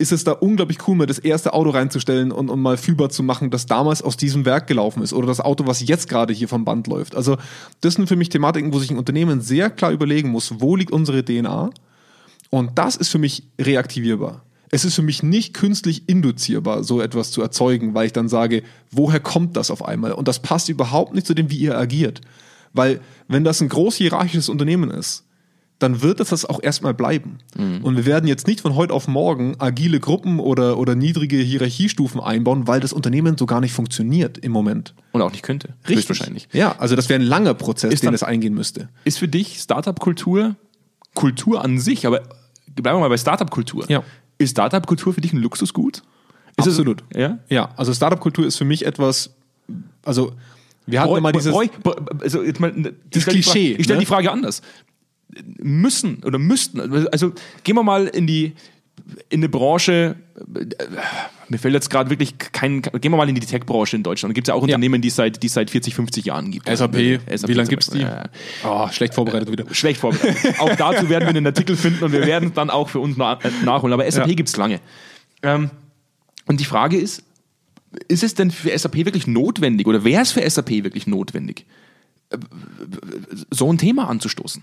[0.00, 3.22] ist es da unglaublich cool, mal das erste Auto reinzustellen und, und mal fühlbar zu
[3.22, 6.48] machen, das damals aus diesem Werk gelaufen ist oder das Auto, was jetzt gerade hier
[6.48, 7.14] vom Band läuft.
[7.14, 7.36] Also
[7.82, 10.90] das sind für mich Thematiken, wo sich ein Unternehmen sehr klar überlegen muss, wo liegt
[10.90, 11.70] unsere DNA
[12.48, 14.42] und das ist für mich reaktivierbar.
[14.70, 18.62] Es ist für mich nicht künstlich induzierbar, so etwas zu erzeugen, weil ich dann sage,
[18.90, 20.12] woher kommt das auf einmal?
[20.12, 22.22] Und das passt überhaupt nicht zu dem, wie ihr agiert.
[22.72, 25.24] Weil wenn das ein groß hierarchisches Unternehmen ist,
[25.80, 27.38] dann wird es das auch erstmal bleiben.
[27.82, 32.20] Und wir werden jetzt nicht von heute auf morgen agile Gruppen oder, oder niedrige Hierarchiestufen
[32.20, 34.94] einbauen, weil das Unternehmen so gar nicht funktioniert im Moment.
[35.12, 35.74] Und auch nicht könnte.
[35.84, 36.48] Höchstwahrscheinlich.
[36.52, 38.88] Ja, also das wäre ein langer Prozess, Ist den dann- es eingehen müsste.
[39.04, 40.54] Ist für dich Startup-Kultur
[41.14, 42.20] Kultur an sich, aber
[42.76, 43.84] bleiben wir mal bei Startup-Kultur.
[43.88, 44.04] Ja.
[44.38, 46.02] Ist Startup-Kultur für dich ein Luxusgut?
[46.56, 47.02] Ist es- Absolut.
[47.14, 47.38] ja?
[47.48, 49.30] Ja, also Startup-Kultur ist für mich etwas,
[50.04, 50.32] also
[50.86, 51.68] wir hatten Bräu- immer dieses, Bräu-
[52.22, 54.00] also jetzt mal, Fra- Klischee, Ich stelle ne?
[54.04, 54.62] die Frage anders.
[55.58, 57.32] Müssen oder müssten, also
[57.64, 58.54] gehen wir mal in die
[59.28, 60.16] in eine Branche,
[60.54, 60.64] äh,
[61.48, 64.32] mir fällt jetzt gerade wirklich kein, gehen wir mal in die Tech-Branche in Deutschland.
[64.32, 66.50] Da gibt es ja auch Unternehmen, die es seit, die es seit 40, 50 Jahren
[66.50, 66.68] gibt.
[66.68, 68.00] SAP, wie lange zum gibt's die?
[68.00, 68.24] Ja,
[68.62, 68.84] ja.
[68.84, 69.64] oh, schlecht vorbereitet wieder.
[69.72, 70.60] Schlecht vorbereitet.
[70.60, 73.16] auch dazu werden wir einen Artikel finden und wir werden es dann auch für uns
[73.16, 73.92] äh, nachholen.
[73.92, 74.34] Aber SAP Ja.
[74.34, 74.80] gibt's lange.
[75.42, 75.70] Ähm,
[76.46, 77.24] und die Frage ist,
[78.08, 81.64] ist es denn für SAP wirklich notwendig oder wäre es für SAP wirklich notwendig, äh,
[83.50, 84.62] so ein Thema anzustoßen?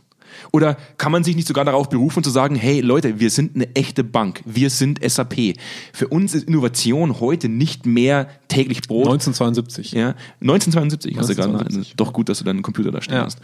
[0.52, 3.74] Oder kann man sich nicht sogar darauf berufen zu sagen, hey Leute, wir sind eine
[3.76, 5.56] echte Bank, wir sind SAP.
[5.94, 9.08] Für uns ist Innovation heute nicht mehr täglich Brot.
[9.08, 9.94] 1972.
[9.94, 11.50] Ja, 1972 hast du gerade.
[11.50, 11.96] 1972.
[11.96, 13.26] Doch gut, dass du deinen Computer da stehen Ja.
[13.26, 13.40] hast.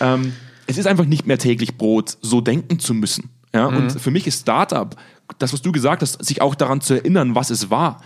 [0.00, 0.32] Ähm,
[0.66, 3.30] es ist einfach nicht mehr täglich Brot, so denken zu müssen.
[3.54, 3.76] Ja, Mhm.
[3.76, 4.96] und für mich ist Startup,
[5.38, 8.00] das, was du gesagt hast, sich auch daran zu erinnern, was es war.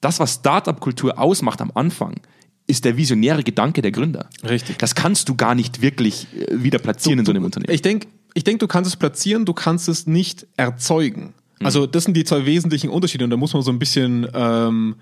[0.00, 2.14] Das, was Startup-Kultur ausmacht am Anfang,
[2.68, 4.28] ist der visionäre Gedanke der Gründer.
[4.48, 4.78] Richtig.
[4.78, 7.74] Das kannst du gar nicht wirklich äh, wieder platzieren in so einem Unternehmen.
[7.74, 11.34] Ich denke, ich denk, du kannst es platzieren, du kannst es nicht erzeugen.
[11.60, 14.94] Also das sind die zwei wesentlichen Unterschiede und da muss man so ein bisschen ähm,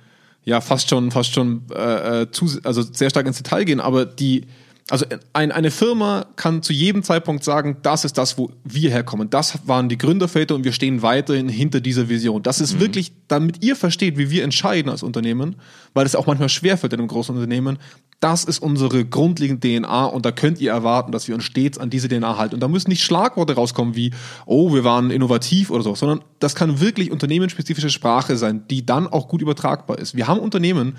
[0.44, 4.06] ja fast schon fast schon äh, äh, zu, also sehr stark ins Detail gehen, aber
[4.06, 4.46] die
[4.88, 9.28] also ein, eine Firma kann zu jedem Zeitpunkt sagen, das ist das, wo wir herkommen.
[9.30, 12.44] Das waren die Gründerväter und wir stehen weiterhin hinter dieser Vision.
[12.44, 15.56] Das ist wirklich, damit ihr versteht, wie wir entscheiden als Unternehmen,
[15.92, 17.78] weil es auch manchmal schwerfällt in einem großen Unternehmen,
[18.20, 21.90] das ist unsere grundlegende DNA und da könnt ihr erwarten, dass wir uns stets an
[21.90, 22.54] diese DNA halten.
[22.54, 24.12] Und da müssen nicht Schlagworte rauskommen wie,
[24.46, 29.08] oh, wir waren innovativ oder so, sondern das kann wirklich unternehmensspezifische Sprache sein, die dann
[29.08, 30.16] auch gut übertragbar ist.
[30.16, 30.96] Wir haben Unternehmen,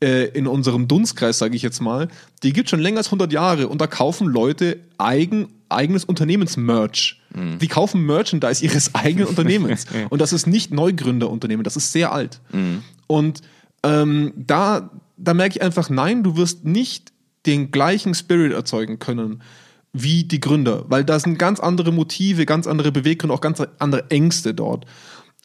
[0.00, 2.08] äh, in unserem Dunstkreis, sage ich jetzt mal,
[2.42, 7.20] die gibt schon länger als 100 Jahre und da kaufen Leute eigen eigenes Unternehmensmerch.
[7.34, 7.58] Mhm.
[7.58, 9.86] Die kaufen Merchandise ihres eigenen Unternehmens.
[10.08, 12.40] Und das ist nicht Neugründerunternehmen, das ist sehr alt.
[12.52, 12.82] Mhm.
[13.06, 13.42] Und
[13.82, 17.12] ähm, da, da merke ich einfach, nein, du wirst nicht
[17.46, 19.42] den gleichen Spirit erzeugen können
[19.92, 24.10] wie die Gründer, weil da sind ganz andere Motive, ganz andere Beweggründe, auch ganz andere
[24.10, 24.84] Ängste dort.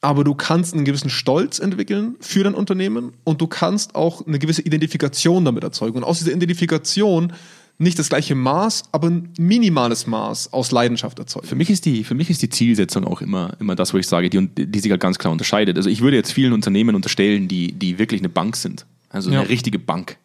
[0.04, 4.38] Aber du kannst einen gewissen Stolz entwickeln für dein Unternehmen und du kannst auch eine
[4.38, 5.96] gewisse Identifikation damit erzeugen.
[5.98, 7.32] Und aus dieser Identifikation
[7.78, 11.48] nicht das gleiche Maß, aber ein minimales Maß aus Leidenschaft erzeugen.
[11.48, 14.06] Für mich ist die, für mich ist die Zielsetzung auch immer, immer das, wo ich
[14.06, 15.78] sage, die, die sich halt ganz klar unterscheidet.
[15.78, 18.86] Also ich würde jetzt vielen Unternehmen unterstellen, die, die wirklich eine Bank sind.
[19.10, 19.40] Also Ja.
[19.40, 20.18] eine richtige Bank.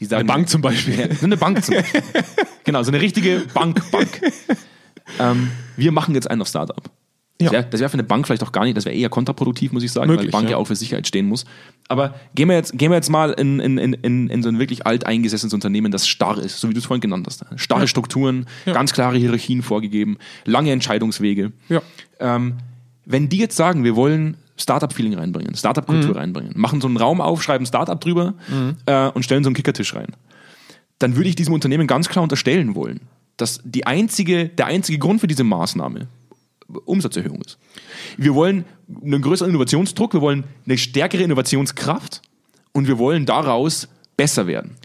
[0.00, 0.98] Die sagen, Eine Bank zum Beispiel.
[0.98, 2.02] Ja, eine Bank zum Beispiel.
[2.64, 4.20] genau, so eine richtige Bank, Bank.
[5.20, 6.82] ähm, wir machen jetzt einen auf Startup.
[7.40, 7.62] Ja.
[7.62, 9.92] Das wäre für eine Bank vielleicht auch gar nicht, das wäre eher kontraproduktiv, muss ich
[9.92, 10.52] sagen, weil Möglich, die Bank ja.
[10.52, 10.56] ja.
[10.56, 11.44] auch für Sicherheit stehen muss.
[11.88, 14.86] Aber gehen wir jetzt, gehen wir jetzt mal in, in, in, in, so ein wirklich
[14.86, 17.44] alteingesessenes Unternehmen, das starr ist, so wie du es vorhin genannt hast.
[17.56, 17.86] Starre Ja.
[17.86, 21.52] Strukturen, ganz klare Hierarchien vorgegeben, lange Entscheidungswege.
[22.18, 22.54] Ähm,
[23.06, 27.42] wenn die jetzt sagen, wir wollen Startup-Feeling reinbringen, Startup-Kultur reinbringen, machen so einen Raum auf,
[27.42, 28.34] schreiben Startup drüber
[28.86, 30.08] äh, und stellen so einen Kickertisch rein,
[30.98, 33.00] dann würde ich diesem Unternehmen ganz klar unterstellen wollen,
[33.36, 36.08] dass die einzige, der einzige Grund für diese Maßnahme
[36.84, 37.58] Umsatzerhöhung ist.
[38.16, 38.64] Wir wollen
[39.02, 42.22] einen größeren Innovationsdruck, wir wollen eine stärkere Innovationskraft
[42.72, 44.76] und wir wollen daraus besser werden.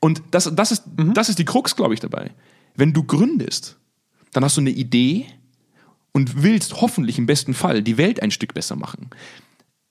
[0.00, 0.84] Und das, das, ist,
[1.14, 2.30] das ist die Krux, glaube ich, dabei.
[2.74, 3.76] Wenn du gründest,
[4.32, 5.26] dann hast du eine Idee
[6.12, 9.10] und willst hoffentlich im besten Fall die Welt ein Stück besser machen.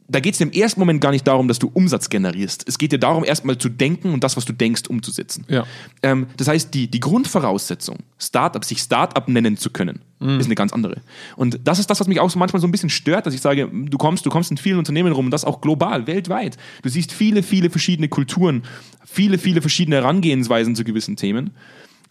[0.08, 2.64] Da geht es im ersten Moment gar nicht darum, dass du Umsatz generierst.
[2.68, 5.46] Es geht dir darum, erstmal zu denken und das, was du denkst, umzusetzen.
[5.48, 5.66] Ja.
[6.04, 10.02] Ähm, das heißt, die, die Grundvoraussetzung, Startup, sich Startup nennen zu können,
[10.40, 11.02] ist eine ganz andere.
[11.36, 13.42] Und das ist das, was mich auch so manchmal so ein bisschen stört, dass ich
[13.42, 16.58] sage, du kommst, du kommst in vielen Unternehmen rum und das auch global, weltweit.
[16.82, 18.64] Du siehst viele, viele verschiedene Kulturen,
[19.06, 21.52] viele, viele verschiedene Herangehensweisen zu gewissen Themen.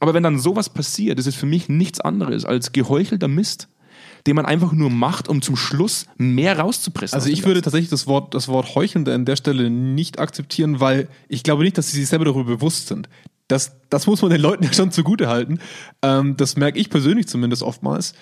[0.01, 3.69] Aber wenn dann sowas passiert, ist es für mich nichts anderes als geheuchelter Mist,
[4.27, 7.15] den man einfach nur macht, um zum Schluss mehr rauszupressen.
[7.15, 11.09] Also ich würde tatsächlich das Wort, das Wort Heuchelnde an der Stelle nicht akzeptieren, weil
[11.29, 13.09] ich glaube nicht, dass sie sich selber darüber bewusst sind.
[13.49, 15.59] Das, das muss man den Leuten ja schon zugute halten.
[16.01, 18.15] Ähm, das merke ich persönlich zumindest oftmals.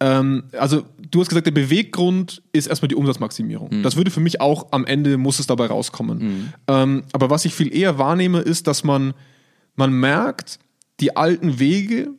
[0.00, 3.82] Ähm, also du hast gesagt, der Beweggrund ist erstmal die Umsatzmaximierung.
[3.82, 6.54] Das würde für mich auch am Ende muss es dabei rauskommen.
[6.66, 9.12] Ähm, aber was ich viel eher wahrnehme, ist, dass man,
[9.76, 10.58] man merkt,
[11.00, 12.12] die alten Wege,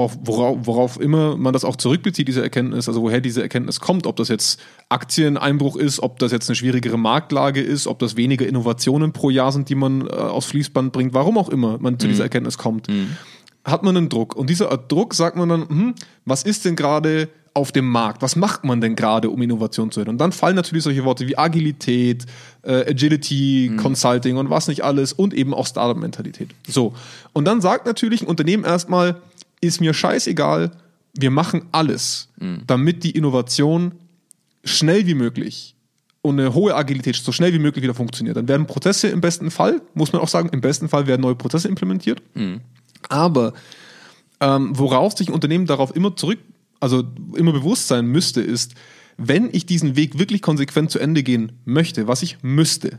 [0.00, 4.06] auf worauf, worauf immer man das auch zurückbezieht, diese Erkenntnis, also woher diese Erkenntnis kommt,
[4.06, 8.46] ob das jetzt Aktieneinbruch ist, ob das jetzt eine schwierigere Marktlage ist, ob das weniger
[8.46, 12.08] Innovationen pro Jahr sind, die man äh, aufs Fließband bringt, warum auch immer man zu
[12.08, 12.88] dieser Erkenntnis kommt,
[13.64, 14.36] hat man einen Druck.
[14.36, 15.94] Und dieser Druck sagt man dann, hm,
[16.24, 18.22] was ist denn gerade auf dem Markt?
[18.22, 20.10] Was macht man denn gerade, um Innovation zu hören?
[20.10, 22.26] Und dann fallen natürlich solche Worte wie Agilität,
[22.62, 26.50] äh, Agility, Consulting und was nicht alles und eben auch Startup-Mentalität.
[26.66, 26.94] So.
[27.32, 29.20] Und dann sagt natürlich ein Unternehmen erstmal,
[29.60, 30.70] ist mir scheißegal,
[31.14, 32.28] wir machen alles,
[32.66, 33.92] damit die Innovation
[34.64, 35.74] schnell wie möglich
[36.22, 38.36] und eine hohe Agilität so schnell wie möglich wieder funktioniert.
[38.36, 41.34] Dann werden Prozesse im besten Fall, muss man auch sagen, im besten Fall werden neue
[41.34, 42.22] Prozesse implementiert.
[43.08, 43.54] Aber
[44.40, 46.38] ähm, worauf sich ein Unternehmen darauf immer zurück,
[46.78, 47.04] also
[47.34, 48.74] immer bewusst sein müsste, ist,
[49.16, 52.98] wenn ich diesen Weg wirklich konsequent zu Ende gehen möchte, was ich müsste,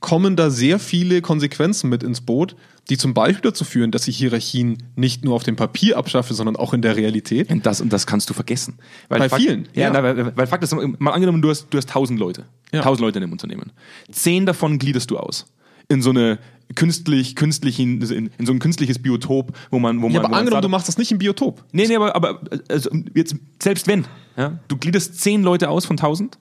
[0.00, 2.54] kommen da sehr viele Konsequenzen mit ins Boot,
[2.88, 6.54] die zum Beispiel dazu führen, dass ich Hierarchien nicht nur auf dem Papier abschaffe, sondern
[6.56, 7.50] auch in der Realität.
[7.50, 8.78] Und das, und das kannst du vergessen.
[9.08, 9.90] Weil Bei Fakt, vielen, Ja, ja.
[9.90, 12.44] na, weil, weil Fakt ist, mal angenommen, du hast, du hast 1000 Leute.
[12.72, 12.80] Ja.
[12.80, 13.72] 1000 Leute in dem Unternehmen.
[14.12, 15.46] Zehn davon gliederst du aus.
[15.88, 16.38] In so eine
[16.74, 20.12] künstlich, künstlichen, in, in so ein künstliches Biotop, wo man, wo man.
[20.12, 21.64] Ja, aber wo man angenommen, du Startup- machst das nicht im Biotop.
[21.72, 24.04] Nee, nee, aber, aber also jetzt, selbst wenn,
[24.36, 26.38] ja, du gliederst zehn Leute aus von 1000,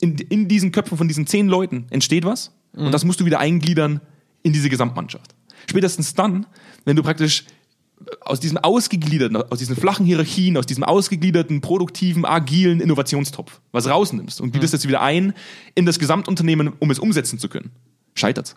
[0.00, 3.38] in, in diesen Köpfen von diesen zehn Leuten entsteht was und das musst du wieder
[3.38, 4.00] eingliedern
[4.42, 5.34] in diese Gesamtmannschaft.
[5.68, 6.46] Spätestens dann,
[6.84, 7.44] wenn du praktisch
[8.20, 14.40] aus diesem ausgegliederten, aus diesen flachen Hierarchien, aus diesem ausgegliederten, produktiven, agilen Innovationstopf was rausnimmst
[14.40, 15.32] und gliederst das wieder ein
[15.74, 17.70] in das Gesamtunternehmen, um es umsetzen zu können,
[18.14, 18.54] scheitert's.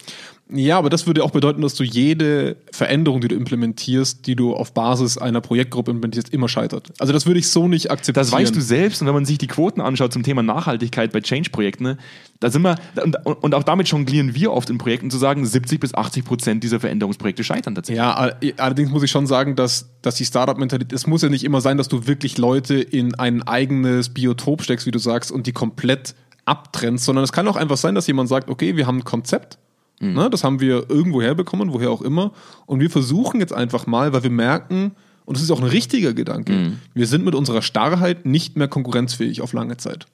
[0.49, 4.55] Ja, aber das würde auch bedeuten, dass du jede Veränderung, die du implementierst, die du
[4.55, 6.93] auf Basis einer Projektgruppe implementierst, immer scheitert.
[6.99, 8.23] Also das würde ich so nicht akzeptieren.
[8.23, 11.19] Das weißt du selbst und wenn man sich die Quoten anschaut zum Thema Nachhaltigkeit bei
[11.19, 11.97] Change-Projekten, ne,
[12.39, 15.81] da sind wir, und, und auch damit jonglieren wir oft in Projekten zu sagen, 70
[15.81, 17.97] bis 80 Prozent dieser Veränderungsprojekte scheitern tatsächlich.
[17.97, 21.43] Ja, all- allerdings muss ich schon sagen, dass, dass die Startup-Mentalität, es muss ja nicht
[21.43, 25.45] immer sein, dass du wirklich Leute in ein eigenes Biotop steckst, wie du sagst, und
[25.45, 26.15] die komplett
[26.47, 29.57] abtrennst, sondern es kann auch einfach sein, dass jemand sagt, okay, wir haben ein Konzept,
[29.99, 32.31] ne, das haben wir irgendwo herbekommen, woher auch immer,
[32.65, 34.91] und wir versuchen jetzt einfach mal, weil wir merken,
[35.25, 36.53] und das ist auch ein richtiger Gedanke,
[36.93, 40.05] wir sind mit unserer Starrheit nicht mehr konkurrenzfähig auf lange Zeit.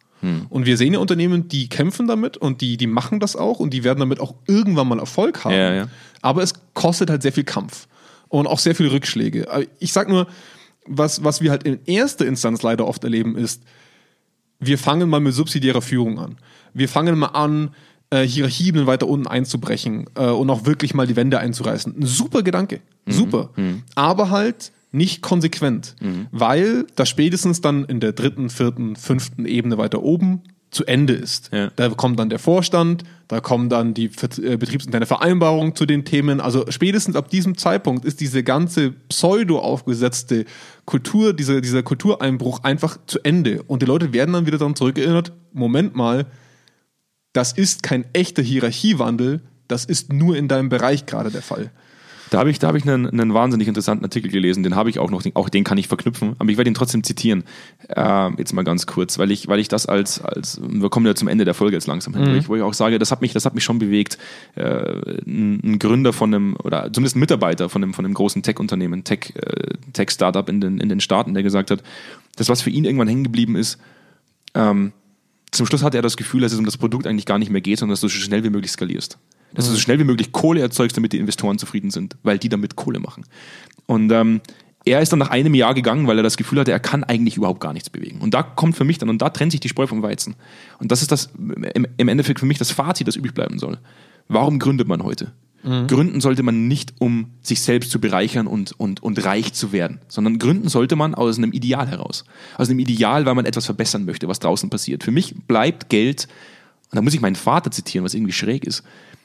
[0.50, 3.72] Und wir sehen ja Unternehmen, die kämpfen damit und die, die machen das auch und
[3.74, 5.54] die werden damit auch irgendwann mal Erfolg haben.
[5.54, 5.88] Ja, ja.
[6.22, 7.88] Aber es kostet halt sehr viel Kampf.
[8.34, 9.68] und auch sehr viele Rückschläge.
[9.80, 10.28] Ich sag nur,
[10.88, 13.62] was, was wir halt in erster Instanz leider oft erleben, ist,
[14.66, 16.38] wir fangen mal mit subsidiärer Führung an.
[16.74, 17.72] Wir fangen mal an,
[18.10, 21.96] äh, Hierarchien weiter unten einzubrechen äh, und auch wirklich mal die Wände einzureißen.
[21.98, 23.50] Ein super Gedanke, super.
[23.96, 25.96] Aber halt nicht konsequent,
[26.32, 30.44] weil das spätestens dann in der dritten, vierten, fünften Ebene weiter oben
[30.74, 31.50] zu Ende ist.
[31.54, 31.70] Ja.
[31.76, 36.42] Da kommt dann der Vorstand, da kommen dann die äh, betriebsinterne Vereinbarung zu den Themen.
[36.42, 40.46] Also spätestens ab diesem Zeitpunkt ist diese ganze pseudo aufgesetzte
[40.86, 43.64] Kultur, dieser, dieser Kultureinbruch einfach zu Ende.
[43.64, 46.26] Und die Leute werden dann wieder daran zurückerinnert, Moment mal,
[47.34, 51.72] das ist kein echter Hierarchiewandel, das ist nur in deinem Bereich gerade der Fall.
[52.34, 54.98] Da habe ich, da habe ich einen, einen wahnsinnig interessanten Artikel gelesen, den habe ich
[54.98, 57.44] auch noch, den, auch den kann ich verknüpfen, aber ich werde ihn trotzdem zitieren.
[57.90, 61.14] Ähm, jetzt mal ganz kurz, weil ich, weil ich das als, als, wir kommen ja
[61.14, 63.34] zum Ende der Folge jetzt langsam hin, ich- wo ich auch sage, das hat mich,
[63.34, 64.18] das hat mich schon bewegt.
[64.56, 68.42] Äh, ein, ein Gründer von einem, oder zumindest ein Mitarbeiter von einem, von einem großen
[68.42, 71.84] Tech-Unternehmen, Tech, äh, Tech-Startup in den, in den Staaten, der gesagt hat,
[72.36, 73.78] das, was für ihn irgendwann hängen geblieben ist,
[74.56, 74.92] ähm,
[75.52, 77.62] zum Schluss hatte er das Gefühl, dass es um das Produkt eigentlich gar nicht mehr
[77.62, 79.20] geht, sondern dass du so schnell wie möglich skalierst.
[79.54, 82.50] Dass du so schnell wie möglich Kohle erzeugst, damit die Investoren zufrieden sind, weil die
[82.50, 83.26] damit Kohle machen.
[83.86, 84.42] Und ähm,
[84.86, 87.38] er ist dann nach einem Jahr gegangen, weil er das Gefühl hatte, er kann eigentlich
[87.38, 88.20] überhaupt gar nichts bewegen.
[88.20, 90.36] Und da kommt für mich dann, und da trennt sich die Spreu vom Weizen.
[90.80, 93.80] Und das ist das im, im Endeffekt für mich das Fazit, das übrig bleiben soll.
[94.28, 95.32] Warum gründet man heute?
[95.88, 100.02] Gründen sollte man nicht, um sich selbst zu bereichern und, und, und reich zu werden,
[100.10, 102.26] sondern gründen sollte man aus einem Ideal heraus.
[102.58, 105.06] Aus einem Ideal, weil man etwas verbessern möchte, was draußen passiert.
[105.06, 106.28] Für mich bleibt Geld,
[106.92, 108.84] und da muss ich meinen Vater zitieren, was irgendwie schräg ist,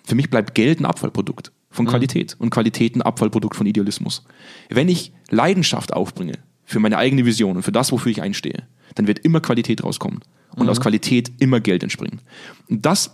[0.08, 4.24] für mich bleibt Geld ein Abfallprodukt von Qualität und Qualität ein Abfallprodukt von Idealismus.
[4.70, 9.06] Wenn ich Leidenschaft aufbringe für meine eigene Vision und für das, wofür ich einstehe, dann
[9.06, 10.20] wird immer Qualität rauskommen
[10.56, 12.20] und aus Qualität immer Geld entspringen.
[12.68, 13.10] Und das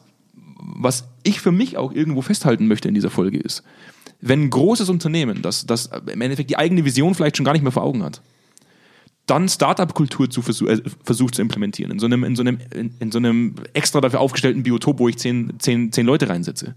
[0.65, 3.63] was ich für mich auch irgendwo festhalten möchte in dieser Folge ist,
[4.21, 7.63] wenn ein großes Unternehmen, das, das im Endeffekt die eigene Vision vielleicht schon gar nicht
[7.63, 8.23] mehr vor Augen hat,
[9.27, 12.95] dann Startup-Kultur zu versuch, äh, versucht zu implementieren, in so einem, in so einem, in,
[12.99, 16.75] in so einem extra dafür aufgestellten Biotop, wo ich zehn, zehn, zehn Leute reinsetze,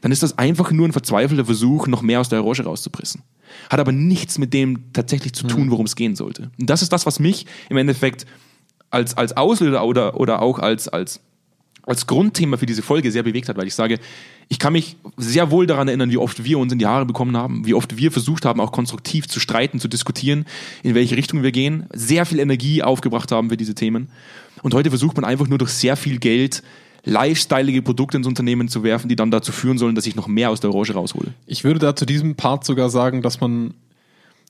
[0.00, 3.22] dann ist das einfach nur ein verzweifelter Versuch, noch mehr aus der Orange rauszupressen.
[3.70, 6.50] Hat aber nichts mit dem tatsächlich zu tun, worum es gehen sollte.
[6.58, 8.26] Und das ist das, was mich im Endeffekt
[8.90, 11.20] als, als Auslöser oder, oder auch als, als
[11.86, 13.98] als Grundthema für diese Folge sehr bewegt hat, weil ich sage,
[14.48, 17.36] ich kann mich sehr wohl daran erinnern, wie oft wir uns in die Haare bekommen
[17.36, 20.46] haben, wie oft wir versucht haben, auch konstruktiv zu streiten, zu diskutieren,
[20.82, 24.08] in welche Richtung wir gehen, sehr viel Energie aufgebracht haben für diese Themen.
[24.62, 26.62] Und heute versucht man einfach nur durch sehr viel Geld
[27.04, 30.50] lifestyleige Produkte ins Unternehmen zu werfen, die dann dazu führen sollen, dass ich noch mehr
[30.50, 31.34] aus der Orange raushole.
[31.46, 33.74] Ich würde da zu diesem Part sogar sagen, dass man,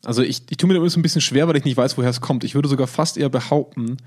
[0.05, 2.23] also ich, ich tue mir so ein bisschen schwer, weil ich nicht weiß, woher es
[2.23, 2.45] kommt.
[2.45, 3.99] Ich würde sogar fast eher behaupten,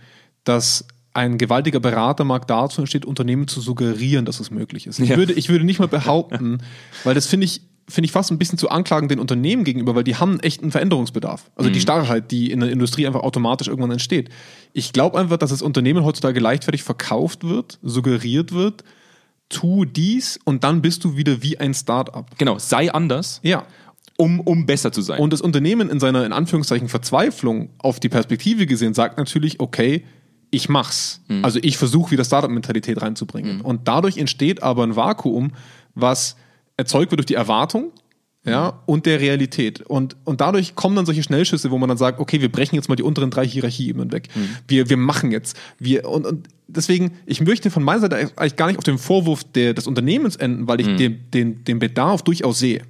[0.45, 4.99] dass ein gewaltiger Beratermarkt dazu entsteht, Unternehmen zu suggerieren, dass es möglich ist.
[4.99, 5.17] Ich, Ja.
[5.17, 6.59] würde, ich würde nicht mal behaupten,
[7.03, 10.03] weil das finde ich, finde ich fast ein bisschen zu anklagen den Unternehmen gegenüber, weil
[10.03, 11.49] die haben einen echten Veränderungsbedarf.
[11.55, 14.29] Also die Starrheit, die in der Industrie einfach automatisch irgendwann entsteht.
[14.73, 18.83] Ich glaube einfach, dass das Unternehmen heutzutage leichtfertig verkauft wird, suggeriert wird,
[19.49, 22.37] tu dies und dann bist du wieder wie ein Start-up.
[22.37, 23.65] Genau, sei anders, Ja.
[24.17, 25.19] um, um besser zu sein.
[25.19, 30.03] Und das Unternehmen in seiner, in Anführungszeichen, Verzweiflung auf die Perspektive gesehen, sagt natürlich, okay,
[30.51, 31.21] ich mach's.
[31.43, 33.61] Also ich versuche wieder Startup-Mentalität reinzubringen.
[33.61, 35.51] Und dadurch entsteht aber ein Vakuum,
[35.95, 36.35] was
[36.77, 37.91] erzeugt wird durch die Erwartung
[38.45, 39.81] ja, und der Realität.
[39.81, 42.89] Und, und dadurch kommen dann solche Schnellschüsse, wo man dann sagt, okay, wir brechen jetzt
[42.89, 44.29] mal die unteren drei Hierarchieebenen weg.
[44.67, 45.57] Wir, wir machen jetzt.
[45.77, 49.43] Wir, und, und deswegen, ich möchte von meiner Seite eigentlich gar nicht auf den Vorwurf
[49.43, 52.81] der, des Unternehmens enden, weil ich den, den, den Bedarf durchaus sehe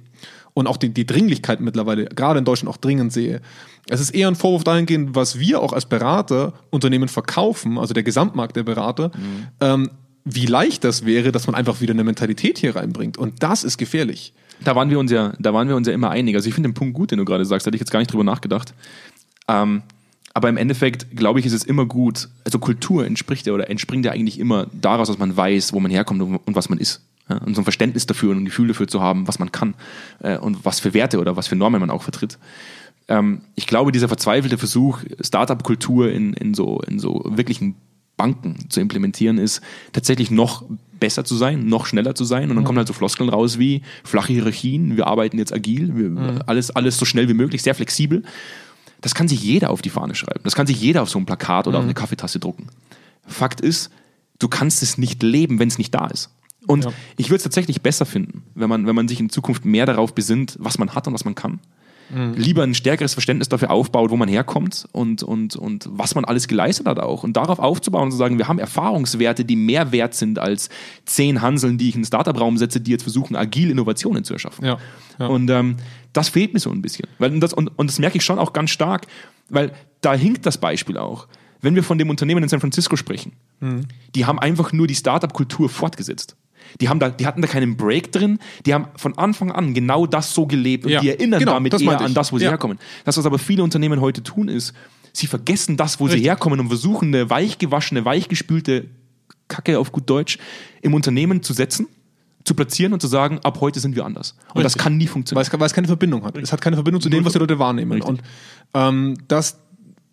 [0.54, 3.40] und auch die, die Dringlichkeit mittlerweile, gerade in Deutschland auch dringend sehe.
[3.88, 8.02] Es ist eher ein Vorwurf dahingehend, was wir auch als Berater Unternehmen verkaufen, also der
[8.02, 9.10] Gesamtmarkt der Berater,
[9.60, 9.90] ähm,
[10.24, 13.16] wie leicht das wäre, dass man einfach wieder eine Mentalität hier reinbringt.
[13.16, 14.34] Und das ist gefährlich.
[14.62, 16.34] Da waren wir uns ja, da waren wir uns ja immer einig.
[16.34, 18.00] Also ich finde den Punkt gut, den du gerade sagst, da hätte ich jetzt gar
[18.00, 18.74] nicht drüber nachgedacht.
[19.48, 19.82] Ähm,
[20.34, 24.04] aber im Endeffekt, glaube ich, ist es immer gut, also Kultur entspricht ja oder entspringt
[24.04, 27.02] ja eigentlich immer daraus, dass man weiß, wo man herkommt und was man ist.
[27.30, 27.38] Ja?
[27.38, 29.74] Und so ein Verständnis dafür und ein Gefühl dafür zu haben, was man kann
[30.20, 32.38] äh, und was für Werte oder was für Normen man auch vertritt.
[33.08, 37.76] Ähm, ich glaube, dieser verzweifelte Versuch, Startup-Kultur in, in, so, in so wirklichen
[38.16, 39.62] Banken zu implementieren, ist
[39.92, 40.64] tatsächlich noch
[40.98, 42.50] besser zu sein, noch schneller zu sein.
[42.50, 46.42] Und dann kommen halt so Floskeln raus wie flache Hierarchien, wir arbeiten jetzt agil, wir,
[46.46, 48.22] alles, alles so schnell wie möglich, sehr flexibel.
[49.00, 50.40] Das kann sich jeder auf die Fahne schreiben.
[50.44, 52.66] Das kann sich jeder auf so ein Plakat oder auf eine Kaffeetasse drucken.
[53.26, 53.90] Fakt ist,
[54.38, 56.30] du kannst es nicht leben, wenn es nicht da ist.
[56.66, 56.92] Und Ja.
[57.16, 60.14] ich würde es tatsächlich besser finden, wenn man, wenn man sich in Zukunft mehr darauf
[60.14, 61.60] besinnt, was man hat und was man kann,
[62.34, 66.48] lieber ein stärkeres Verständnis dafür aufbaut, wo man herkommt und, und, und was man alles
[66.48, 67.22] geleistet hat auch.
[67.22, 70.70] Und darauf aufzubauen und zu sagen, wir haben Erfahrungswerte, die mehr wert sind als
[71.04, 74.64] zehn Hanseln, die ich in den Startup-Raum setze, die jetzt versuchen, agil Innovationen zu erschaffen.
[74.64, 74.78] Ja,
[75.20, 75.26] ja.
[75.28, 75.76] Und ähm,
[76.12, 77.06] das fehlt mir so ein bisschen.
[77.20, 79.06] Weil das, und, und das merke ich schon auch ganz stark,
[79.48, 81.28] weil da hinkt das Beispiel auch.
[81.62, 83.34] Wenn wir von dem Unternehmen in San Francisco sprechen,
[84.16, 86.34] die haben einfach nur die Startup-Kultur fortgesetzt.
[86.80, 90.06] Die, haben da, die hatten da keinen Break drin, die haben von Anfang an genau
[90.06, 92.44] das so gelebt und Ja, die erinnern genau, damit das eher an das, wo sie
[92.44, 92.50] Ja.
[92.50, 92.78] herkommen.
[93.04, 94.72] Das, was aber viele Unternehmen heute tun, ist,
[95.12, 96.28] sie vergessen das, wo sie Richtig.
[96.28, 98.86] herkommen und versuchen, eine weichgewaschene, weichgespülte
[99.48, 100.38] Kacke auf gut Deutsch
[100.82, 101.88] im Unternehmen zu setzen,
[102.44, 104.36] zu platzieren und zu sagen, ab heute sind wir anders.
[104.54, 104.82] Und das Richtig.
[104.82, 105.42] kann nie weil funktionieren.
[105.46, 106.36] es, weil es keine Verbindung hat.
[106.38, 107.92] Es hat keine Verbindung zu dem, was die Leute wahrnehmen.
[107.92, 108.08] Richtig.
[108.08, 108.22] Und
[108.74, 109.58] ähm, das,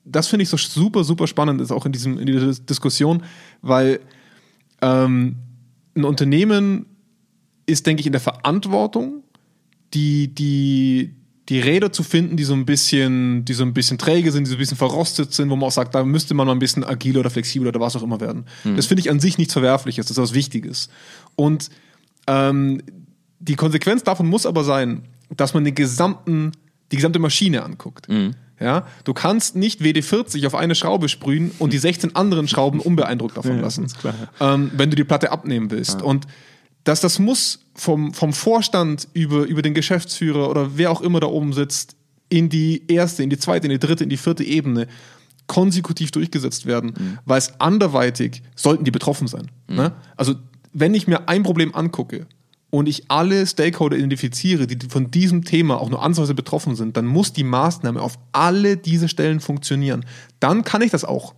[0.03, 3.23] das finde ich so super, super spannend, ist auch in, diesem, in dieser Dis- Diskussion,
[3.61, 3.99] weil
[4.81, 5.37] ähm,
[5.97, 6.85] ein Unternehmen
[7.65, 9.23] ist, denke ich, in der Verantwortung,
[9.93, 11.15] die, die,
[11.49, 14.49] die Räder zu finden, die so ein bisschen, die so ein bisschen träge sind, die
[14.49, 16.83] so ein bisschen verrostet sind, wo man auch sagt, da müsste man mal ein bisschen
[16.83, 18.45] agiler oder flexibler oder was auch immer werden.
[18.75, 20.89] Das finde ich an sich nichts Verwerfliches, das ist was Wichtiges.
[21.35, 21.69] Und
[22.27, 22.81] ähm,
[23.39, 25.03] die Konsequenz davon muss aber sein,
[25.35, 26.51] dass man den gesamten,
[26.91, 28.07] die gesamte Maschine anguckt.
[28.59, 33.37] Ja, du kannst nicht WD-40 auf eine Schraube sprühen und die 16 anderen Schrauben unbeeindruckt
[33.37, 34.15] davon Ja, lassen, klar.
[34.39, 36.01] ähm, wenn du die Platte abnehmen willst.
[36.01, 36.25] Und
[36.83, 41.27] das, das muss vom, vom Vorstand über, über den Geschäftsführer oder wer auch immer da
[41.27, 41.95] oben sitzt,
[42.29, 44.87] in die erste, in die zweite, in die dritte, in die vierte Ebene
[45.47, 49.49] konsekutiv durchgesetzt werden, weil es anderweitig sollten die betroffen sein.
[49.69, 49.93] Ne?
[50.17, 50.35] Also
[50.73, 52.25] wenn ich mir ein Problem angucke
[52.69, 57.05] und ich alle Stakeholder identifiziere, die von diesem Thema auch nur ansatzweise betroffen sind, dann
[57.05, 60.05] muss die Maßnahme auf alle diese Stellen funktionieren.
[60.39, 61.33] Dann kann ich das auch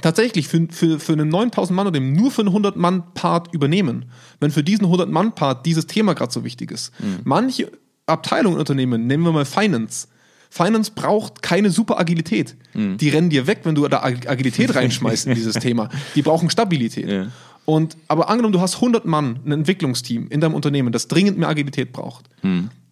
[0.00, 4.06] tatsächlich für, für, für einen 9000 Mann oder nur für einen 100 Mann Part übernehmen,
[4.40, 6.92] wenn für diesen 100 Mann Part dieses Thema gerade so wichtig ist.
[7.24, 7.70] Manche
[8.06, 10.06] Abteilungen Unternehmen, nehmen wir mal Finance.
[10.48, 12.56] Finance braucht keine super Agilität.
[12.72, 15.90] Die rennen dir weg, wenn du da Ag- Agilität reinschmeißt in dieses Thema.
[16.14, 17.08] Die brauchen Stabilität.
[17.10, 17.26] Ja.
[17.66, 21.48] Und, aber angenommen, du hast 100 Mann, ein Entwicklungsteam in deinem Unternehmen, das dringend mehr
[21.48, 22.30] Agilität braucht,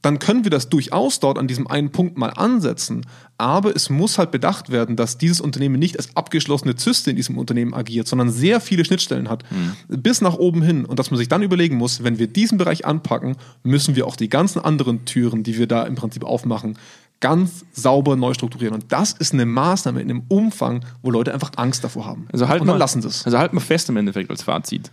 [0.04, 3.06] dann können wir das durchaus dort an diesem einen Punkt mal ansetzen.
[3.38, 7.38] Aber es muss halt bedacht werden, dass dieses Unternehmen nicht als abgeschlossene Zyste in diesem
[7.38, 9.44] Unternehmen agiert, sondern sehr viele Schnittstellen hat,
[9.88, 10.84] bis nach oben hin.
[10.84, 14.16] Und dass man sich dann überlegen muss, wenn wir diesen Bereich anpacken, müssen wir auch
[14.16, 16.76] die ganzen anderen Türen, die wir da im Prinzip aufmachen,
[17.20, 18.74] ganz sauber neu strukturieren.
[18.74, 22.26] Und das ist eine Maßnahme in einem Umfang, wo Leute einfach Angst davor haben.
[22.32, 23.24] Also halt Und mal, dann lassen sie es.
[23.24, 24.90] Also halt mal fest im Endeffekt als Fazit.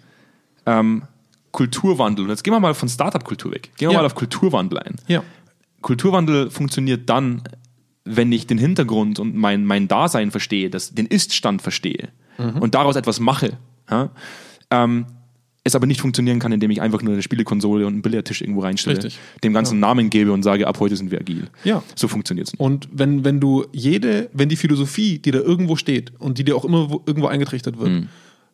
[0.65, 1.03] Ähm,
[1.51, 2.26] Kulturwandel.
[2.26, 3.72] Und jetzt gehen wir mal von Startup-Kultur weg.
[3.78, 3.99] Gehen wir Ja.
[3.99, 4.95] mal auf Kulturwandel ein.
[5.07, 5.24] Ja.
[5.82, 7.43] Kulturwandel funktioniert dann,
[8.05, 12.09] wenn ich den Hintergrund und mein, mein Dasein verstehe, das, den Ist-Stand verstehe
[12.59, 13.57] und daraus etwas mache.
[13.89, 14.09] Ja?
[14.72, 15.05] Ähm,
[15.64, 18.62] es aber nicht funktionieren kann, indem ich einfach nur eine Spielekonsole und einen Billardtisch irgendwo
[18.62, 19.20] reinstelle, Richtig.
[19.43, 21.47] dem ganzen Namen gebe und sage, ab heute sind wir agil.
[21.64, 21.84] Ja.
[21.95, 22.59] So funktioniert es nicht.
[22.59, 26.55] Und wenn, wenn du jede, wenn die Philosophie, die da irgendwo steht und die dir
[26.55, 28.07] auch immer wo- irgendwo eingetrichtert wird,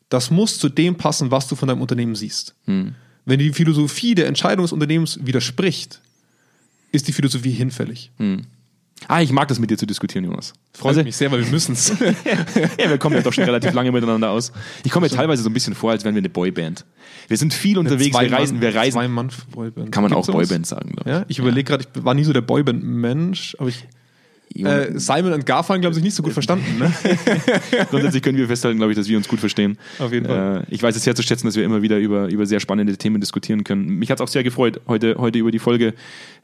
[0.10, 2.56] das muss zu dem passen, was du von deinem Unternehmen siehst.
[2.66, 6.02] Wenn die Philosophie der Entscheidung des Unternehmens widerspricht,
[6.92, 8.12] ist die Philosophie hinfällig.
[9.08, 10.54] Ah, ich mag das mit dir zu diskutieren, Jonas.
[10.74, 11.94] Freut Also- mich sehr, weil wir müssen es.
[12.80, 14.52] Ja, wir kommen ja doch schon relativ lange miteinander aus.
[14.84, 16.86] Ich komme mir teilweise so ein bisschen vor, als wären wir eine Boyband.
[17.28, 18.94] Wir sind viel unterwegs, wir reisen, wir reisen.
[19.00, 19.92] Zwei Mann Boyband.
[19.92, 20.48] Kann man Gibt's auch sowas?
[20.50, 21.16] Boyband sagen, glaube ich.
[21.16, 23.86] Ja, ich überlege gerade, ich war nie so der Boyband-Mensch, aber ich.
[24.56, 26.80] Äh, Simon und Garfunkel haben sich nicht so gut verstanden.
[26.80, 26.92] Ne?
[27.90, 29.78] Grundsätzlich können wir festhalten, glaube ich, dass wir uns gut verstehen.
[30.00, 30.64] Auf jeden Fall.
[30.68, 32.96] Äh, ich weiß es sehr zu schätzen, dass wir immer wieder über, über sehr spannende
[32.98, 33.86] Themen diskutieren können.
[33.88, 35.94] Mich hat es auch sehr gefreut, heute, heute über die Folge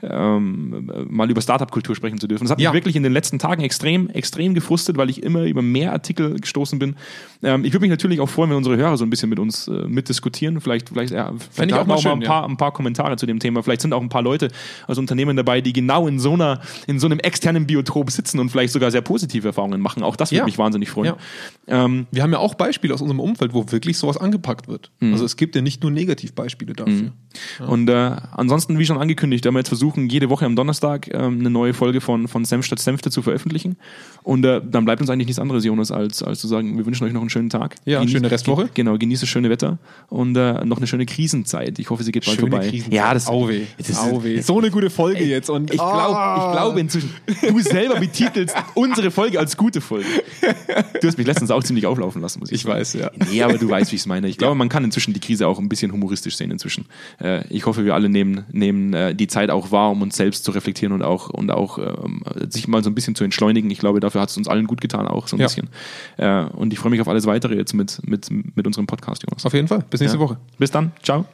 [0.09, 2.43] ähm, mal über Startup-Kultur sprechen zu dürfen.
[2.45, 2.69] Das hat Ja.
[2.71, 6.39] mich wirklich in den letzten Tagen extrem, extrem gefrustet, weil ich immer über mehr Artikel
[6.39, 6.95] gestoßen bin.
[7.41, 9.67] Ähm, ich würde mich natürlich auch freuen, wenn unsere Hörer so ein bisschen mit uns
[9.67, 10.61] äh, mitdiskutieren.
[10.61, 12.57] Vielleicht, vielleicht, ja, vielleicht ich auch haben mal wir auch mal schön, ein paar, ein
[12.57, 13.63] paar Kommentare zu dem Thema.
[13.63, 14.49] Vielleicht sind auch ein paar Leute
[14.87, 18.49] aus Unternehmen dabei, die genau in so einer, in so einem externen Biotop sitzen und
[18.49, 20.03] vielleicht sogar sehr positive Erfahrungen machen.
[20.03, 20.45] Auch das würde Ja.
[20.45, 21.13] mich wahnsinnig freuen.
[21.67, 21.85] Ja.
[21.85, 24.91] Ähm, Wir haben ja auch Beispiele aus unserem Umfeld, wo wirklich sowas angepackt wird.
[24.99, 25.13] Mhm.
[25.13, 27.11] Also es gibt ja nicht nur Negativbeispiele dafür.
[27.67, 27.93] Und äh,
[28.31, 31.73] ansonsten, wie schon angekündigt, werden wir jetzt versuchen, jede Woche am Donnerstag ähm, eine neue
[31.73, 33.77] Folge von, von Senf statt Senfte zu veröffentlichen.
[34.23, 37.05] Und äh, dann bleibt uns eigentlich nichts anderes, Jonas, als, als zu sagen, wir wünschen
[37.05, 37.75] euch noch einen schönen Tag.
[37.85, 38.63] Ja, schöne Restwoche.
[38.65, 39.77] Ge genau, genießt das schöne Wetter
[40.09, 41.77] und äh, noch eine schöne Krisenzeit.
[41.79, 42.59] Ich hoffe, sie geht bald vorbei.
[42.69, 42.93] Krisenzeit.
[42.93, 43.63] Ja, das, Au weh.
[43.77, 44.39] das ist, Au weh.
[44.41, 45.49] So eine gute Folge jetzt.
[45.49, 46.47] Und Ich glaube Ah.
[46.51, 47.09] ich glaube inzwischen,
[47.47, 50.05] du selber betitelst unsere Folge als gute Folge.
[51.01, 52.79] Du hast mich letztens auch ziemlich auflaufen lassen, muss ich, Ich sagen.
[52.79, 53.11] weiß, ja.
[53.31, 54.27] Nee, aber du weißt, wie ich es meine.
[54.27, 56.85] Ich glaube, man kann inzwischen die Krise auch ein bisschen humoristisch sehen inzwischen.
[57.21, 60.43] Äh, ich hoffe, wir alle nehmen, nehmen äh, die Zeit auch wahr, um uns selbst
[60.43, 63.69] zu reflektieren und auch, und auch ähm, sich mal so ein bisschen zu entschleunigen.
[63.71, 65.47] Ich glaube, dafür hat es uns allen gut getan, auch so ein Ja.
[65.47, 65.69] bisschen.
[66.17, 69.45] Äh, und ich freue mich auf alles weitere jetzt mit, mit, mit unserem Podcast, Jonas.
[69.45, 69.83] Auf jeden Fall.
[69.89, 70.23] Bis nächste Ja.
[70.23, 70.37] Woche.
[70.57, 70.91] Bis dann.
[71.01, 71.25] Ciao.